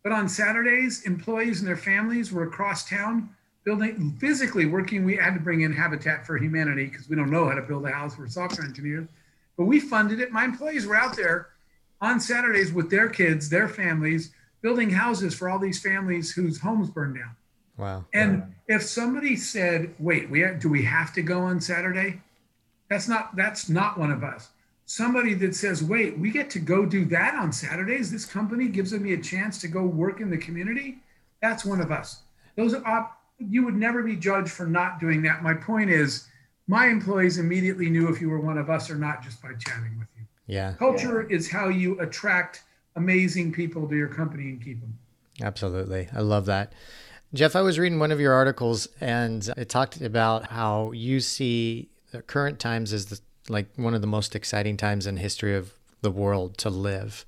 [0.02, 3.30] But on Saturdays, employees and their families were across town
[3.64, 5.04] building, physically working.
[5.04, 7.86] We had to bring in Habitat for Humanity because we don't know how to build
[7.86, 8.18] a house.
[8.18, 9.08] We're software engineers,
[9.56, 10.30] but we funded it.
[10.30, 11.48] My employees were out there
[12.00, 16.90] on Saturdays with their kids, their families, building houses for all these families whose homes
[16.90, 17.36] burned down.
[17.76, 18.04] Wow.
[18.12, 22.20] And if somebody said, "Wait, we have, do we have to go on Saturday?"
[22.88, 24.50] That's not that's not one of us.
[24.86, 28.10] Somebody that says, "Wait, we get to go do that on Saturdays.
[28.10, 30.98] This company gives me a chance to go work in the community."
[31.40, 32.22] That's one of us.
[32.56, 35.42] Those are you would never be judged for not doing that.
[35.42, 36.28] My point is,
[36.66, 39.98] my employees immediately knew if you were one of us or not just by chatting
[39.98, 40.24] with you.
[40.46, 40.74] Yeah.
[40.74, 42.62] Culture is how you attract
[42.96, 44.98] amazing people to your company and keep them.
[45.42, 46.08] Absolutely.
[46.14, 46.72] I love that.
[47.32, 51.88] Jeff, I was reading one of your articles and it talked about how you see
[52.12, 55.74] the current times as the, like one of the most exciting times in history of
[56.02, 57.24] the world to live.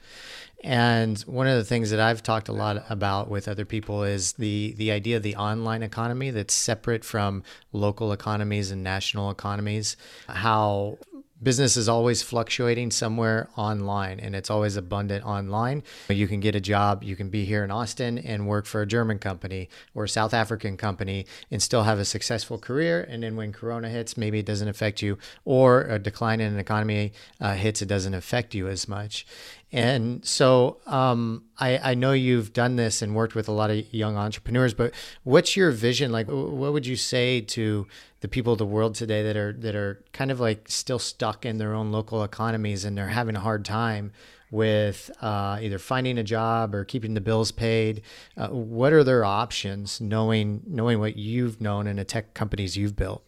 [0.65, 4.33] And one of the things that I've talked a lot about with other people is
[4.35, 7.43] the the idea of the online economy that's separate from
[7.73, 9.97] local economies and national economies.
[10.29, 10.99] How
[11.43, 15.83] business is always fluctuating somewhere online and it's always abundant online.
[16.09, 18.87] You can get a job, you can be here in Austin and work for a
[18.87, 23.07] German company or a South African company and still have a successful career.
[23.09, 26.59] And then when Corona hits, maybe it doesn't affect you, or a decline in an
[26.59, 29.27] economy uh, hits, it doesn't affect you as much.
[29.73, 33.93] And so um, I, I know you've done this and worked with a lot of
[33.93, 34.95] young entrepreneurs, but
[35.25, 36.13] what's your vision?
[36.13, 37.87] Like, what would you say to
[38.21, 41.45] the people of the world today that are that are kind of like still stuck
[41.45, 44.13] in their own local economies and they're having a hard time
[44.53, 48.03] with uh, either finding a job or keeping the bills paid?
[48.37, 52.97] Uh, what are their options, knowing knowing what you've known and the tech companies you've
[52.97, 53.25] built?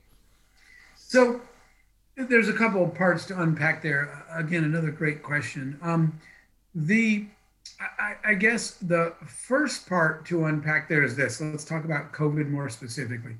[0.94, 1.40] So
[2.18, 4.24] there's a couple of parts to unpack there.
[4.34, 5.78] Again, another great question.
[5.82, 6.20] Um,
[6.74, 7.26] the
[7.80, 11.40] I, I, guess the first part to unpack there is this.
[11.40, 13.36] Let's talk about COVID more specifically,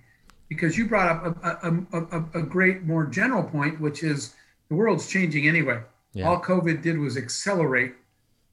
[0.48, 4.34] because you brought up a, a, a, a great, more general point, which is
[4.68, 5.82] the world's changing anyway.
[6.12, 6.28] Yeah.
[6.28, 7.94] All COVID did was accelerate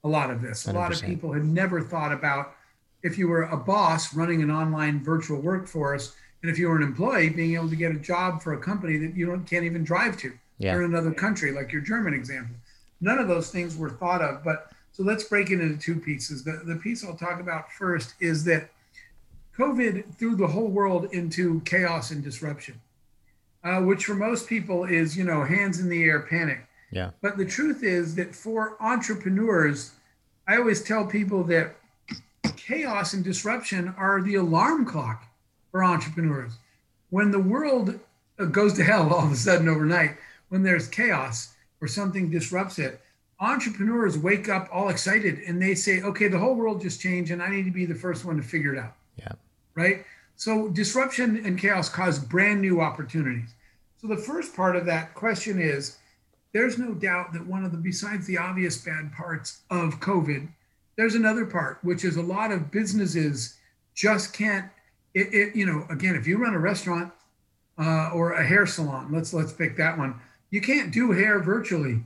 [0.04, 0.66] a lot of this.
[0.66, 0.70] 100%.
[0.70, 2.56] A lot of people had never thought about
[3.04, 6.16] if you were a boss running an online virtual workforce
[6.46, 8.98] and if you were an employee, being able to get a job for a company
[8.98, 10.76] that you don't, can't even drive to, yeah.
[10.76, 12.56] or in another country, like your German example.
[13.02, 14.44] None of those things were thought of.
[14.44, 16.44] But so let's break it into two pieces.
[16.44, 18.70] The, the piece I'll talk about first is that
[19.58, 22.80] COVID threw the whole world into chaos and disruption,
[23.64, 26.60] uh, which for most people is, you know, hands in the air panic.
[26.92, 27.10] Yeah.
[27.24, 29.94] But the truth is that for entrepreneurs,
[30.48, 31.76] I always tell people that
[32.56, 35.26] chaos and disruption are the alarm clock
[35.76, 36.54] for entrepreneurs.
[37.10, 38.00] When the world
[38.40, 40.12] uh, goes to hell all of a sudden overnight,
[40.48, 43.02] when there's chaos or something disrupts it,
[43.42, 47.44] entrepreneurs wake up all excited and they say, okay, the whole world just changed and
[47.44, 48.96] I need to be the first one to figure it out.
[49.18, 49.34] Yeah.
[49.76, 50.06] Right.
[50.38, 53.54] So disruption and chaos cause brand new opportunities.
[54.02, 55.98] So the first part of that question is
[56.54, 60.48] there's no doubt that one of the, besides the obvious bad parts of COVID,
[60.96, 63.58] there's another part, which is a lot of businesses
[63.94, 64.70] just can't
[65.16, 67.12] it, it, you know, again, if you run a restaurant
[67.80, 70.20] uh, or a hair salon, let's let's pick that one.
[70.52, 72.04] You can't do hair virtually.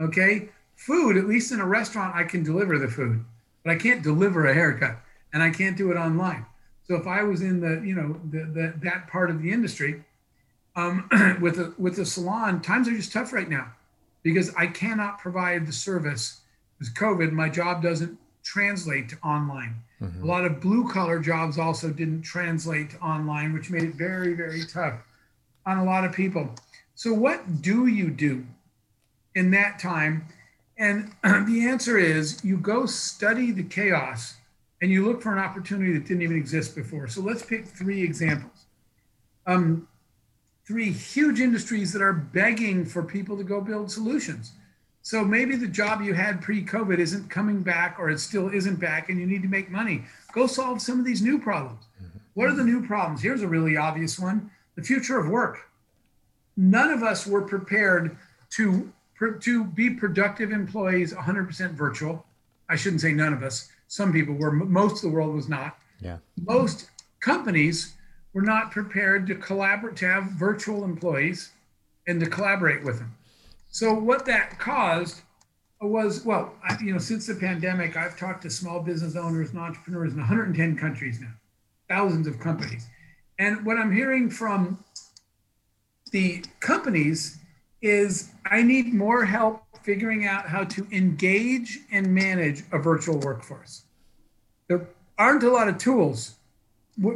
[0.00, 3.24] Okay, food, at least in a restaurant, I can deliver the food,
[3.64, 5.00] but I can't deliver a haircut,
[5.32, 6.46] and I can't do it online.
[6.86, 10.04] So if I was in the, you know, the, the that part of the industry,
[10.74, 11.08] um,
[11.40, 13.72] with a with a salon, times are just tough right now,
[14.24, 16.40] because I cannot provide the service.
[16.80, 19.82] With COVID, my job doesn't translate to online.
[20.02, 20.22] Mm-hmm.
[20.22, 24.64] A lot of blue collar jobs also didn't translate online, which made it very, very
[24.64, 25.00] tough
[25.66, 26.54] on a lot of people.
[26.94, 28.46] So, what do you do
[29.34, 30.26] in that time?
[30.78, 34.36] And the answer is you go study the chaos
[34.80, 37.08] and you look for an opportunity that didn't even exist before.
[37.08, 38.66] So, let's pick three examples.
[39.46, 39.88] Um,
[40.64, 44.52] three huge industries that are begging for people to go build solutions.
[45.08, 48.78] So maybe the job you had pre COVID isn't coming back or it still isn't
[48.78, 50.04] back and you need to make money.
[50.34, 51.80] Go solve some of these new problems.
[51.96, 52.18] Mm-hmm.
[52.34, 53.22] What are the new problems?
[53.22, 55.60] Here's a really obvious one the future of work.
[56.58, 58.18] None of us were prepared
[58.50, 58.92] to,
[59.40, 62.26] to be productive employees 100% virtual.
[62.68, 63.70] I shouldn't say none of us.
[63.86, 65.78] Some people were, most of the world was not.
[66.02, 66.18] Yeah.
[66.38, 66.90] Most
[67.20, 67.94] companies
[68.34, 71.52] were not prepared to collaborate, to have virtual employees
[72.06, 73.14] and to collaborate with them.
[73.70, 75.20] So what that caused
[75.80, 79.58] was well, I, you know, since the pandemic, I've talked to small business owners and
[79.58, 81.32] entrepreneurs in 110 countries now,
[81.88, 82.86] thousands of companies.
[83.38, 84.82] And what I'm hearing from
[86.10, 87.38] the companies
[87.80, 93.84] is I need more help figuring out how to engage and manage a virtual workforce.
[94.66, 96.34] There aren't a lot of tools.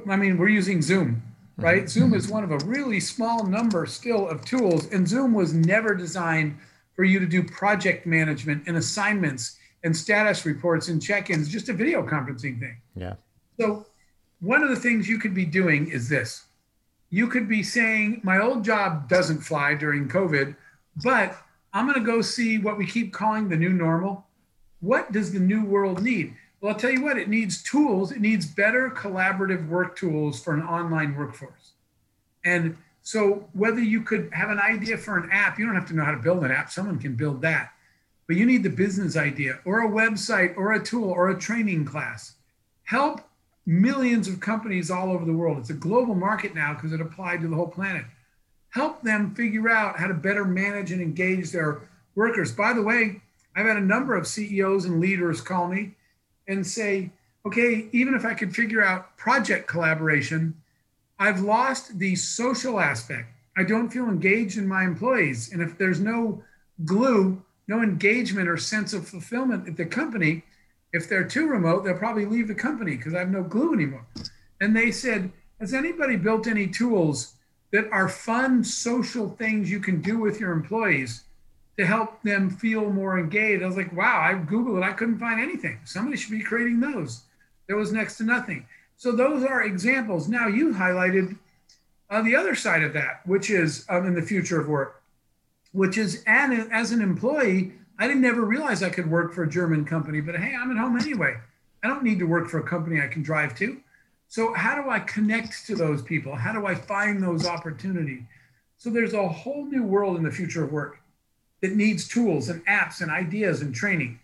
[0.09, 1.23] I mean, we're using Zoom,
[1.57, 1.85] right?
[1.85, 1.89] Mm-hmm.
[1.89, 5.95] Zoom is one of a really small number still of tools, and Zoom was never
[5.95, 6.59] designed
[6.95, 11.73] for you to do project management and assignments and status reports and check-ins, just a
[11.73, 12.77] video conferencing thing.
[12.95, 13.15] Yeah.
[13.59, 13.87] So
[14.41, 16.45] one of the things you could be doing is this.
[17.11, 20.57] You could be saying, my old job doesn't fly during COVID,
[21.05, 21.37] but
[21.73, 24.27] I'm going to go see what we keep calling the new normal.
[24.81, 26.35] What does the new world need?
[26.63, 28.13] Well, I'll tell you what, it needs tools.
[28.13, 31.73] It needs better collaborative work tools for an online workforce.
[32.45, 35.95] And so, whether you could have an idea for an app, you don't have to
[35.95, 37.73] know how to build an app, someone can build that.
[38.29, 41.85] But you need the business idea or a website or a tool or a training
[41.85, 42.37] class.
[42.85, 43.21] Help
[43.67, 45.59] millions of companies all over the world.
[45.59, 48.05] It's a global market now because it applied to the whole planet
[48.73, 51.83] help them figure out how to better manage and engage their
[52.15, 52.53] workers.
[52.53, 53.21] By the way,
[53.55, 55.95] I've had a number of CEOs and leaders call me
[56.53, 57.11] and say,
[57.47, 60.55] okay, even if I could figure out project collaboration,
[61.19, 63.29] I've lost the social aspect.
[63.57, 65.53] I don't feel engaged in my employees.
[65.53, 66.43] And if there's no
[66.85, 70.43] glue, no engagement or sense of fulfillment at the company,
[70.93, 74.07] if they're too remote, they'll probably leave the company because I have no glue anymore.
[74.61, 75.31] And they said,
[75.61, 77.35] Has anybody built any tools
[77.73, 81.25] that are fun social things you can do with your employees
[81.79, 83.63] to help them feel more engaged.
[83.63, 84.85] I was like, wow, I Googled it.
[84.85, 85.81] I couldn't find anything.
[85.85, 87.23] Somebody should be creating those.
[87.67, 88.67] There was next to nothing.
[88.97, 90.29] So those are examples.
[90.29, 91.37] Now you highlighted
[92.11, 95.03] uh, the other side of that, which is um, in the future of work,
[95.73, 99.49] which is and as an employee, I didn't ever realize I could work for a
[99.49, 101.37] German company, but hey, I'm at home anyway.
[101.83, 103.81] I don't need to work for a company I can drive to.
[104.29, 106.35] So, how do I connect to those people?
[106.35, 108.23] How do I find those opportunities?
[108.77, 111.02] So, there's a whole new world in the future of work
[111.63, 114.19] that needs tools and apps and ideas and training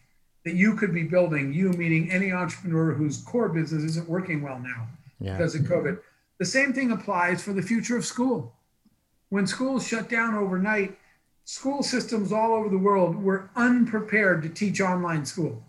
[0.44, 4.58] that you could be building, you meaning any entrepreneur whose core business isn't working well
[4.58, 4.86] now
[5.20, 5.36] yeah.
[5.36, 5.98] because of COVID.
[6.38, 8.54] The same thing applies for the future of school.
[9.30, 10.98] When schools shut down overnight,
[11.44, 15.62] school systems all over the world were unprepared to teach online school.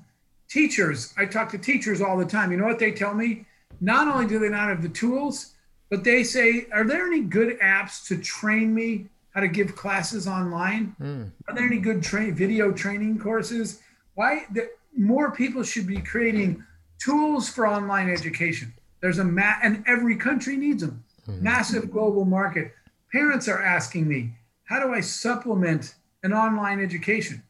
[0.48, 2.52] Teachers, I talk to teachers all the time.
[2.52, 3.46] You know what they tell me?
[3.82, 5.54] not only do they not have the tools,
[5.90, 10.28] but they say, are there any good apps to train me how to give classes
[10.28, 10.96] online?
[11.00, 11.32] Mm.
[11.48, 13.82] Are there any good tra- video training courses?
[14.16, 16.64] Why the, more people should be creating
[17.00, 18.74] tools for online education.
[19.02, 21.04] There's a ma- and every country needs them.
[21.28, 21.42] Mm.
[21.42, 22.74] Massive global market.
[23.12, 24.32] Parents are asking me,
[24.66, 27.44] how do I supplement an online education?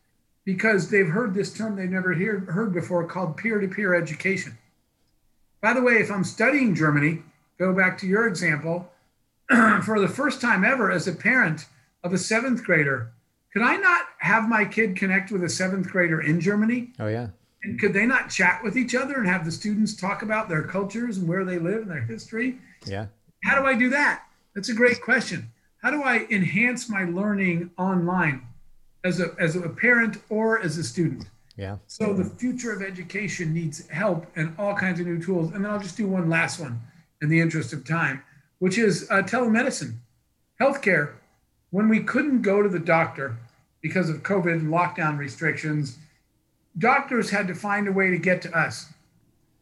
[0.45, 4.57] Because they've heard this term they've never hear, heard before called peer-to-peer education.
[5.61, 7.21] By the way, if I'm studying Germany,
[7.57, 8.89] go back to your example,
[9.83, 11.65] for the first time ever as a parent
[12.03, 13.11] of a seventh grader,
[13.51, 16.89] could I not have my kid connect with a seventh grader in Germany?
[16.99, 17.29] Oh, yeah.
[17.63, 20.63] And could they not chat with each other and have the students talk about their
[20.63, 22.57] cultures and where they live and their history?
[22.85, 23.07] Yeah.
[23.43, 24.23] How do I do that?
[24.55, 25.51] That's a great question.
[25.81, 28.47] How do I enhance my learning online
[29.03, 31.29] as a, as a parent or as a student?
[31.57, 31.77] Yeah.
[31.87, 35.51] So the future of education needs help and all kinds of new tools.
[35.53, 36.79] And then I'll just do one last one
[37.21, 38.23] in the interest of time,
[38.59, 39.95] which is uh, telemedicine.
[40.61, 41.13] Healthcare,
[41.71, 43.37] when we couldn't go to the doctor
[43.81, 45.97] because of COVID and lockdown restrictions,
[46.77, 48.91] doctors had to find a way to get to us.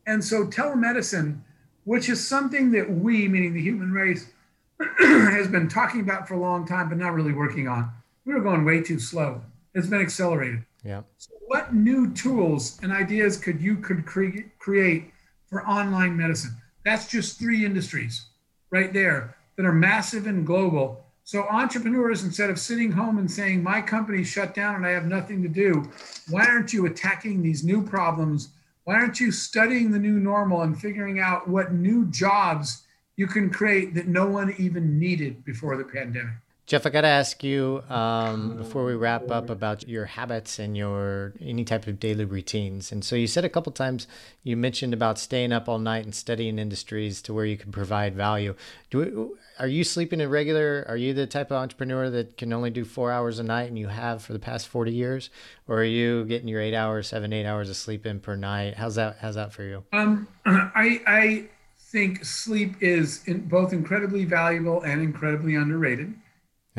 [0.05, 1.39] And so telemedicine,
[1.83, 4.27] which is something that we, meaning the human race,
[4.99, 7.91] has been talking about for a long time, but not really working on.
[8.25, 9.41] We were going way too slow.
[9.73, 10.63] It's been accelerated.
[10.83, 11.03] Yeah.
[11.17, 15.11] So what new tools and ideas could you could cre- create
[15.47, 16.55] for online medicine?
[16.83, 18.25] That's just three industries
[18.70, 21.03] right there that are massive and global.
[21.24, 25.05] So entrepreneurs, instead of sitting home and saying my company shut down and I have
[25.05, 25.91] nothing to do,
[26.30, 28.49] why aren't you attacking these new problems?
[28.86, 32.88] Why aren't you studying the new normal and figuring out what new jobs
[33.18, 36.36] you can create that no one even needed before the pandemic?
[36.68, 40.76] Jeff, I got to ask you um, before we wrap up about your habits and
[40.76, 42.91] your any type of daily routines.
[42.91, 44.05] And so you said a couple times
[44.43, 48.15] you mentioned about staying up all night and studying industries to where you can provide
[48.15, 48.53] value.
[48.89, 50.84] Do we, are you sleeping in regular?
[50.89, 53.80] Are you the type of entrepreneur that can only do four hours a night and
[53.80, 55.30] you have for the past forty years,
[55.70, 58.74] or are you getting your eight hours, seven, eight hours of sleep in per night?
[58.76, 59.20] How's that?
[59.22, 59.86] How's that for you?
[59.93, 61.45] Um, I I
[61.80, 66.13] think sleep is in, both incredibly valuable and incredibly underrated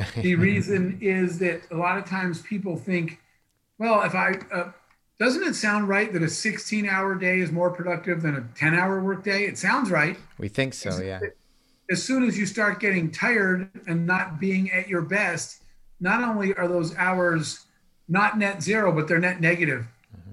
[0.16, 3.20] the reason is that a lot of times people think
[3.78, 4.70] Well, if I uh,
[5.18, 8.74] doesn't it sound right that a 16 hour day is more productive than a 10
[8.74, 9.44] hour work day?
[9.44, 10.16] It sounds right.
[10.38, 11.20] We think so, yeah.
[11.90, 15.62] As soon as you start getting tired and not being at your best,
[16.01, 17.66] not only are those hours
[18.09, 19.86] not net zero, but they're net negative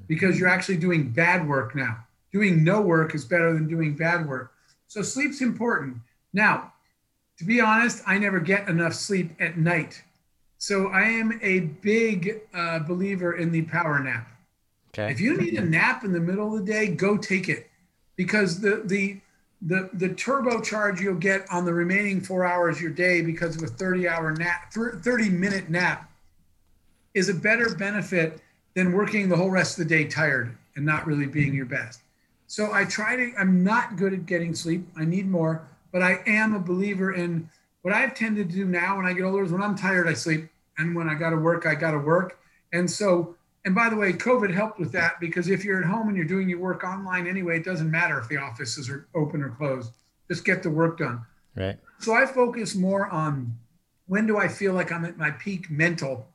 [0.07, 2.05] because you're actually doing bad work now.
[2.31, 4.51] Doing no work is better than doing bad work.
[4.87, 5.97] So sleep's important.
[6.33, 6.73] Now,
[7.37, 10.01] to be honest, I never get enough sleep at night.
[10.57, 14.27] So I am a big uh, believer in the power nap.
[14.89, 15.11] Okay.
[15.11, 17.69] If you need a nap in the middle of the day, go take it
[18.15, 19.19] because the the
[19.61, 23.63] the the turbocharge you'll get on the remaining four hours of your day because of
[23.63, 26.11] a 30 hour nap 30 minute nap
[27.13, 28.41] is a better benefit
[28.73, 32.01] than working the whole rest of the day tired and not really being your best
[32.47, 36.19] so i try to i'm not good at getting sleep i need more but i
[36.27, 37.49] am a believer in
[37.81, 40.13] what i've tended to do now when i get older is when i'm tired i
[40.13, 42.39] sleep and when i got to work i got to work
[42.73, 46.07] and so and by the way, COVID helped with that because if you're at home
[46.07, 49.41] and you're doing your work online anyway, it doesn't matter if the offices are open
[49.41, 49.91] or closed.
[50.29, 51.25] Just get the work done.
[51.55, 51.77] Right.
[51.99, 53.57] So I focus more on
[54.05, 56.27] when do I feel like I'm at my peak mental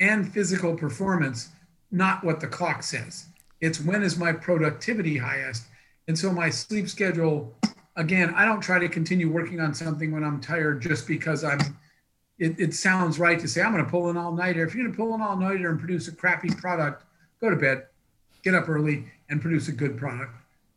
[0.00, 1.50] and physical performance,
[1.92, 3.26] not what the clock says.
[3.60, 5.66] It's when is my productivity highest.
[6.08, 7.54] And so my sleep schedule,
[7.96, 11.60] again, I don't try to continue working on something when I'm tired just because I'm
[12.38, 14.64] it, it sounds right to say, I'm going to pull an all nighter.
[14.64, 17.04] If you're going to pull an all nighter and produce a crappy product,
[17.40, 17.86] go to bed,
[18.42, 20.32] get up early, and produce a good product.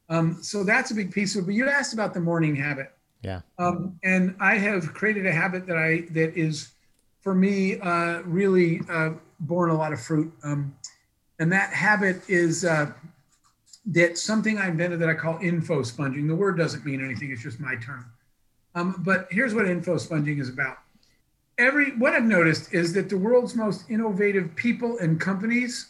[0.10, 1.46] Um, so that's a big piece of it.
[1.48, 2.94] But you asked about the morning habit.
[3.24, 3.42] Yeah.
[3.58, 6.70] Um, and I have created a habit that I that is
[7.22, 9.12] for me uh, really uh,
[9.42, 10.32] borne a lot of fruit.
[10.44, 10.76] Um,
[11.40, 12.92] and that habit is uh,
[13.88, 16.28] that something I invented that I call info sponging.
[16.28, 18.06] The word doesn't mean anything; it's just my term.
[18.76, 20.78] Um, but here's what info sponging is about
[21.58, 25.88] every what I've noticed is that the world's most innovative people and companies,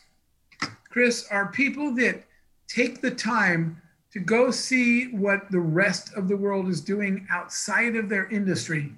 [0.89, 2.23] Chris, are people that
[2.67, 3.81] take the time
[4.11, 8.91] to go see what the rest of the world is doing outside of their industry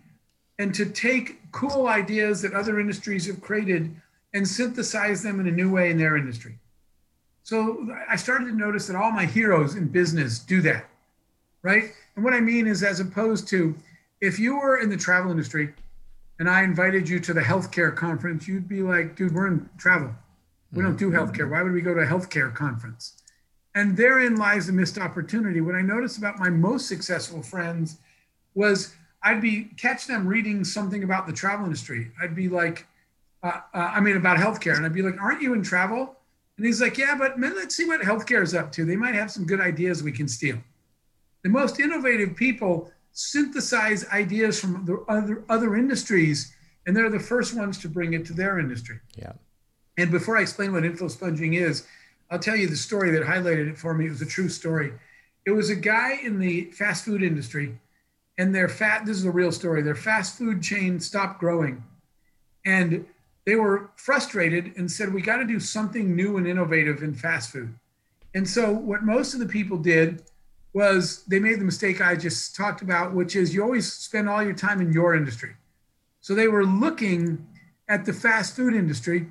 [0.59, 3.95] and to take cool ideas that other industries have created
[4.33, 6.57] and synthesize them in a new way in their industry.
[7.49, 10.85] So I started to notice that all my heroes in business do that,
[11.63, 11.85] right?
[12.15, 13.75] And what I mean is, as opposed to
[14.21, 15.73] if you were in the travel industry
[16.37, 20.11] and I invited you to the healthcare conference, you'd be like, dude, we're in travel.
[20.73, 21.49] We don't do healthcare.
[21.49, 23.13] Why would we go to a healthcare conference?
[23.73, 25.59] And therein lies the missed opportunity.
[25.59, 27.97] What I noticed about my most successful friends
[28.53, 28.93] was
[29.23, 32.11] I'd be catch them reading something about the travel industry.
[32.21, 32.85] I'd be like,
[33.41, 36.15] uh, uh, I mean, about healthcare, and I'd be like, "Aren't you in travel?"
[36.59, 38.83] And he's like, "Yeah, but man, let's see what healthcare is up to.
[38.83, 40.57] They might have some good ideas we can steal."
[41.41, 46.53] The most innovative people synthesize ideas from the other other industries,
[46.85, 48.99] and they're the first ones to bring it to their industry.
[49.15, 49.31] Yeah.
[49.97, 51.87] And before I explain what info sponging is,
[52.29, 54.07] I'll tell you the story that highlighted it for me.
[54.07, 54.91] It was a true story.
[55.45, 57.79] It was a guy in the fast food industry,
[58.37, 59.05] and their fat.
[59.05, 59.81] This is a real story.
[59.81, 61.85] Their fast food chain stopped growing,
[62.65, 63.05] and
[63.49, 67.51] they were frustrated and said, "We got to do something new and innovative in fast
[67.51, 67.73] food."
[68.35, 70.23] And so, what most of the people did
[70.73, 74.43] was they made the mistake I just talked about, which is you always spend all
[74.43, 75.55] your time in your industry.
[76.21, 77.47] So they were looking
[77.87, 79.27] at the fast food industry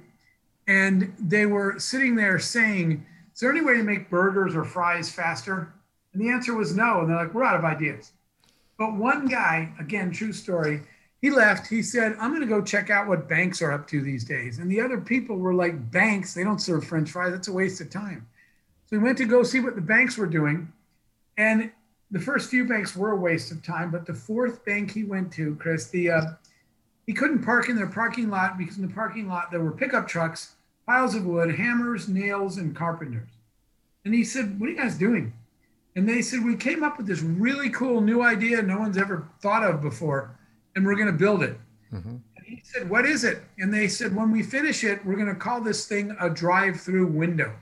[0.67, 5.11] and they were sitting there saying, Is there any way to make burgers or fries
[5.11, 5.73] faster?
[6.13, 7.01] And the answer was no.
[7.01, 8.13] And they're like, We're out of ideas.
[8.79, 10.83] But one guy, again, true story,
[11.21, 11.67] he left.
[11.67, 14.59] He said, I'm going to go check out what banks are up to these days.
[14.59, 17.33] And the other people were like, Banks, they don't serve french fries.
[17.33, 18.27] That's a waste of time.
[18.87, 20.73] So he went to go see what the banks were doing.
[21.37, 21.71] And
[22.11, 25.33] the first few banks were a waste of time, but the fourth bank he went
[25.35, 26.23] to, Chris, the uh,
[27.07, 30.09] he couldn't park in their parking lot because in the parking lot there were pickup
[30.09, 30.55] trucks,
[30.87, 33.29] piles of wood, hammers, nails, and carpenters.
[34.05, 35.35] And he said, "What are you guys doing?"
[35.97, 39.29] And they said, "We came up with this really cool new idea no one's ever
[39.41, 40.38] thought of before,
[40.79, 41.59] and we're going to build it."
[41.93, 42.17] Mm-hmm.
[42.37, 45.27] And he said, "What is it?" And they said, "When we finish it, we're going
[45.27, 47.53] to call this thing a drive-through window."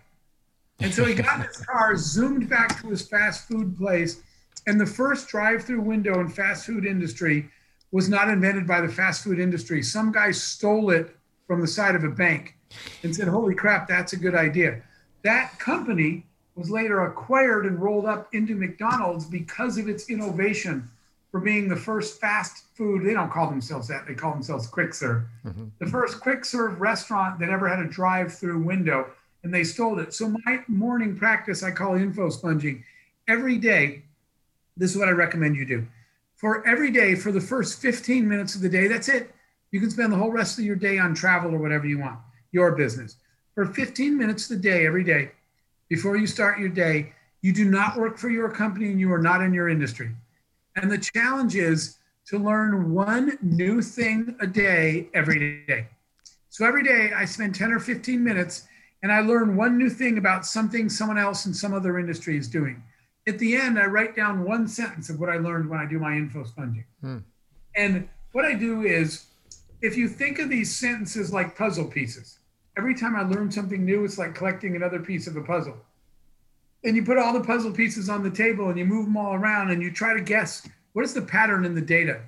[0.79, 4.21] And so he got in his car, zoomed back to his fast food place,
[4.67, 7.51] and the first drive-through window in fast food industry
[7.93, 9.83] was not invented by the fast food industry.
[9.83, 12.55] Some guy stole it from the side of a bank
[13.03, 14.83] and said, "Holy crap, that's a good idea."
[15.23, 20.91] That company was later acquired and rolled up into McDonald's because of its innovation
[21.37, 23.05] for being the first fast food.
[23.05, 25.25] They don't call themselves that; they call themselves quick serve.
[25.45, 25.67] Mm-hmm.
[25.81, 29.11] The first quick serve restaurant that ever had a drive-through window
[29.43, 30.15] and they stole it.
[30.15, 32.83] So my morning practice I call info sponging.
[33.29, 34.05] Every day,
[34.79, 35.87] this is what I recommend you do.
[36.37, 39.35] For every day, for the first 15 minutes of the day, that's it.
[39.73, 42.19] You can spend the whole rest of your day on travel or whatever you want,
[42.53, 43.17] your business.
[43.55, 45.33] for 15 minutes a day, every day,
[45.91, 47.13] before you start your day.
[47.43, 50.11] You do not work for your company and you are not in your industry.
[50.77, 55.89] And the challenge is to learn one new thing a day every day.
[56.51, 58.69] So every day I spend 10 or 15 minutes
[59.03, 62.49] and I learn one new thing about something someone else in some other industry is
[62.49, 62.83] doing.
[63.29, 65.99] At the end, I write down one sentence of what I learned when I do
[65.99, 66.85] my info sponging.
[67.01, 67.19] Hmm.
[67.75, 69.27] And what I do is,
[69.83, 72.39] if you think of these sentences like puzzle pieces,
[72.79, 75.77] every time I learn something new, it's like collecting another piece of a puzzle.
[76.87, 79.35] And you put all the puzzle pieces on the table and you move them all
[79.35, 82.21] around and you try to guess what is the pattern in the data?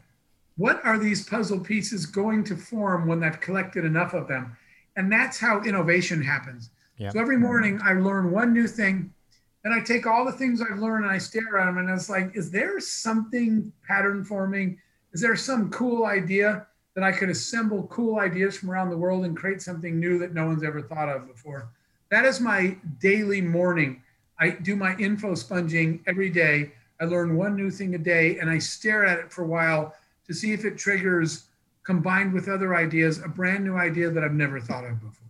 [0.56, 4.56] What are these puzzle pieces going to form when I've collected enough of them?
[4.96, 6.70] And that's how innovation happens.
[6.96, 7.10] Yeah.
[7.10, 9.14] So every morning I learn one new thing
[9.62, 12.10] and I take all the things I've learned and I stare at them and it's
[12.10, 14.80] like, is there something pattern forming?
[15.12, 19.24] Is there some cool idea that I could assemble cool ideas from around the world
[19.24, 21.68] and create something new that no one's ever thought of before?
[22.10, 24.02] That is my daily morning.
[24.40, 26.72] I do my info sponging every day.
[27.00, 29.94] I learn one new thing a day and I stare at it for a while
[30.26, 31.44] to see if it triggers
[31.84, 35.28] combined with other ideas, a brand new idea that I've never thought of before.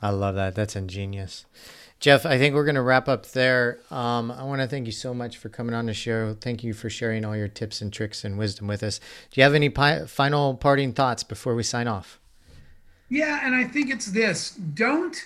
[0.00, 0.54] I love that.
[0.54, 1.46] That's ingenious.
[2.00, 3.78] Jeff, I think we're going to wrap up there.
[3.88, 6.34] Um, I want to thank you so much for coming on the show.
[6.40, 8.98] Thank you for sharing all your tips and tricks and wisdom with us.
[9.30, 12.18] Do you have any pi- final parting thoughts before we sign off?
[13.08, 15.16] Yeah, and I think it's this don't,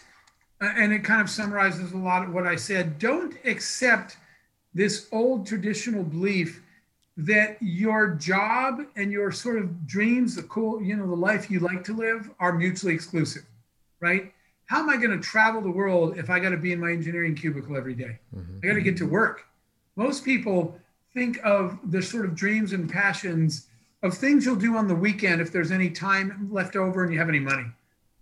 [0.61, 4.17] and it kind of summarizes a lot of what I said, don't accept
[4.75, 6.63] this old traditional belief
[7.17, 11.61] that your job and your sort of dreams, the cool, you know, the life you
[11.61, 13.43] like to live are mutually exclusive,
[14.01, 14.33] right?
[14.67, 16.91] How am I going to travel the world if I got to be in my
[16.91, 18.19] engineering cubicle every day?
[18.37, 18.59] Mm-hmm.
[18.63, 19.47] I got to get to work.
[19.95, 20.79] Most people
[21.15, 23.69] think of the sort of dreams and passions
[24.03, 27.19] of things you'll do on the weekend if there's any time left over and you
[27.19, 27.65] have any money,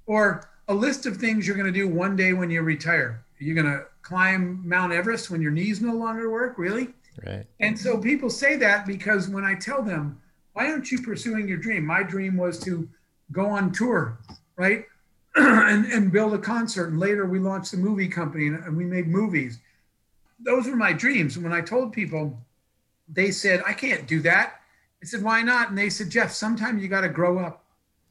[0.07, 3.25] or a list of things you're going to do one day when you retire.
[3.39, 6.59] You're you going to climb Mount Everest when your knees no longer work?
[6.59, 6.89] Really?
[7.25, 7.47] Right.
[7.61, 10.21] And so people say that because when I tell them,
[10.53, 11.85] why aren't you pursuing your dream?
[11.85, 12.89] My dream was to
[13.33, 14.19] go on tour,
[14.57, 14.87] right?
[15.37, 16.89] and, and build a concert.
[16.89, 19.59] And later we launched a movie company and we made movies.
[20.39, 21.37] Those were my dreams.
[21.37, 22.39] And when I told people,
[23.09, 24.61] they said, I can't do that.
[25.03, 25.69] I said, why not?
[25.69, 27.64] And they said, Jeff, sometimes you got to grow up.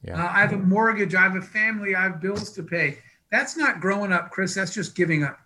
[0.04, 0.22] Yeah.
[0.22, 2.98] Uh, I have a mortgage, I have a family, I have bills to pay.
[3.30, 4.54] That's not growing up, Chris.
[4.54, 5.40] That's just giving up.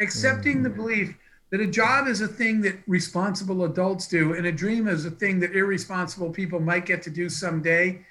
[0.00, 0.64] Accepting mm-hmm.
[0.64, 1.16] the belief
[1.54, 5.10] that a job is a thing that responsible adults do and a dream is a
[5.10, 8.04] thing that irresponsible people might get to do someday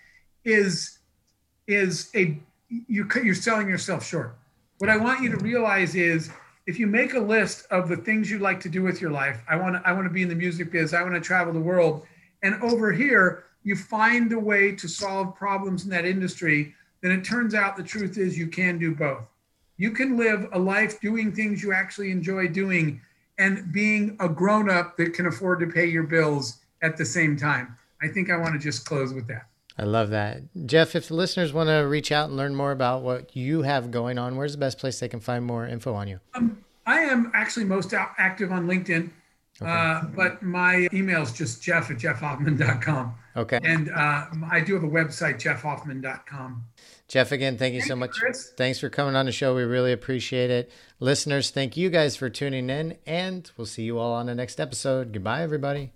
[0.45, 0.99] is
[1.67, 2.39] is a
[2.87, 4.37] you're, you're selling yourself short
[4.77, 6.29] what i want you to realize is
[6.67, 9.41] if you make a list of the things you'd like to do with your life
[9.49, 11.51] i want to i want to be in the music biz i want to travel
[11.51, 12.05] the world
[12.43, 17.23] and over here you find a way to solve problems in that industry then it
[17.23, 19.25] turns out the truth is you can do both
[19.77, 23.01] you can live a life doing things you actually enjoy doing
[23.37, 27.35] and being a grown up that can afford to pay your bills at the same
[27.35, 27.75] time.
[28.01, 29.47] I think I want to just close with that.
[29.77, 30.41] I love that.
[30.67, 33.89] Jeff, if the listeners want to reach out and learn more about what you have
[33.89, 36.19] going on, where's the best place they can find more info on you?
[36.35, 39.09] Um, I am actually most active on LinkedIn,
[39.61, 39.71] okay.
[39.71, 43.15] uh, but my email is just jeff at jeffhoffman.com.
[43.35, 43.59] Okay.
[43.63, 46.63] And uh, I do have a website, jeffhoffman.com.
[47.07, 48.15] Jeff, again, thank you thank so much.
[48.57, 49.55] Thanks for coming on the show.
[49.55, 50.71] We really appreciate it.
[50.99, 54.59] Listeners, thank you guys for tuning in, and we'll see you all on the next
[54.59, 55.13] episode.
[55.13, 55.91] Goodbye, everybody.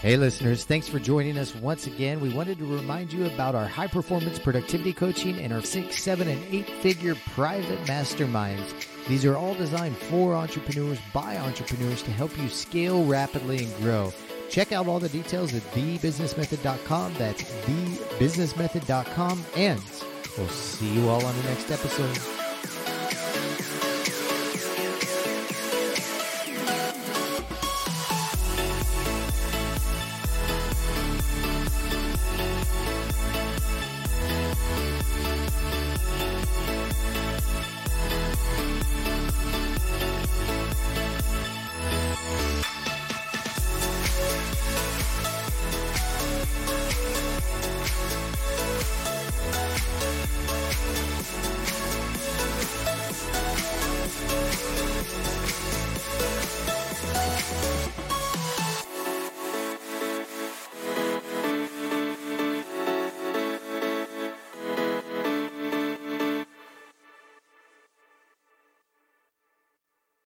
[0.00, 2.20] Hey, listeners, thanks for joining us once again.
[2.20, 6.28] We wanted to remind you about our high performance productivity coaching and our six, seven,
[6.28, 8.72] and eight figure private masterminds.
[9.08, 14.12] These are all designed for entrepreneurs by entrepreneurs to help you scale rapidly and grow.
[14.48, 17.14] Check out all the details at thebusinessmethod.com.
[17.14, 19.44] That's thebusinessmethod.com.
[19.56, 19.80] And
[20.36, 22.47] we'll see you all on the next episode.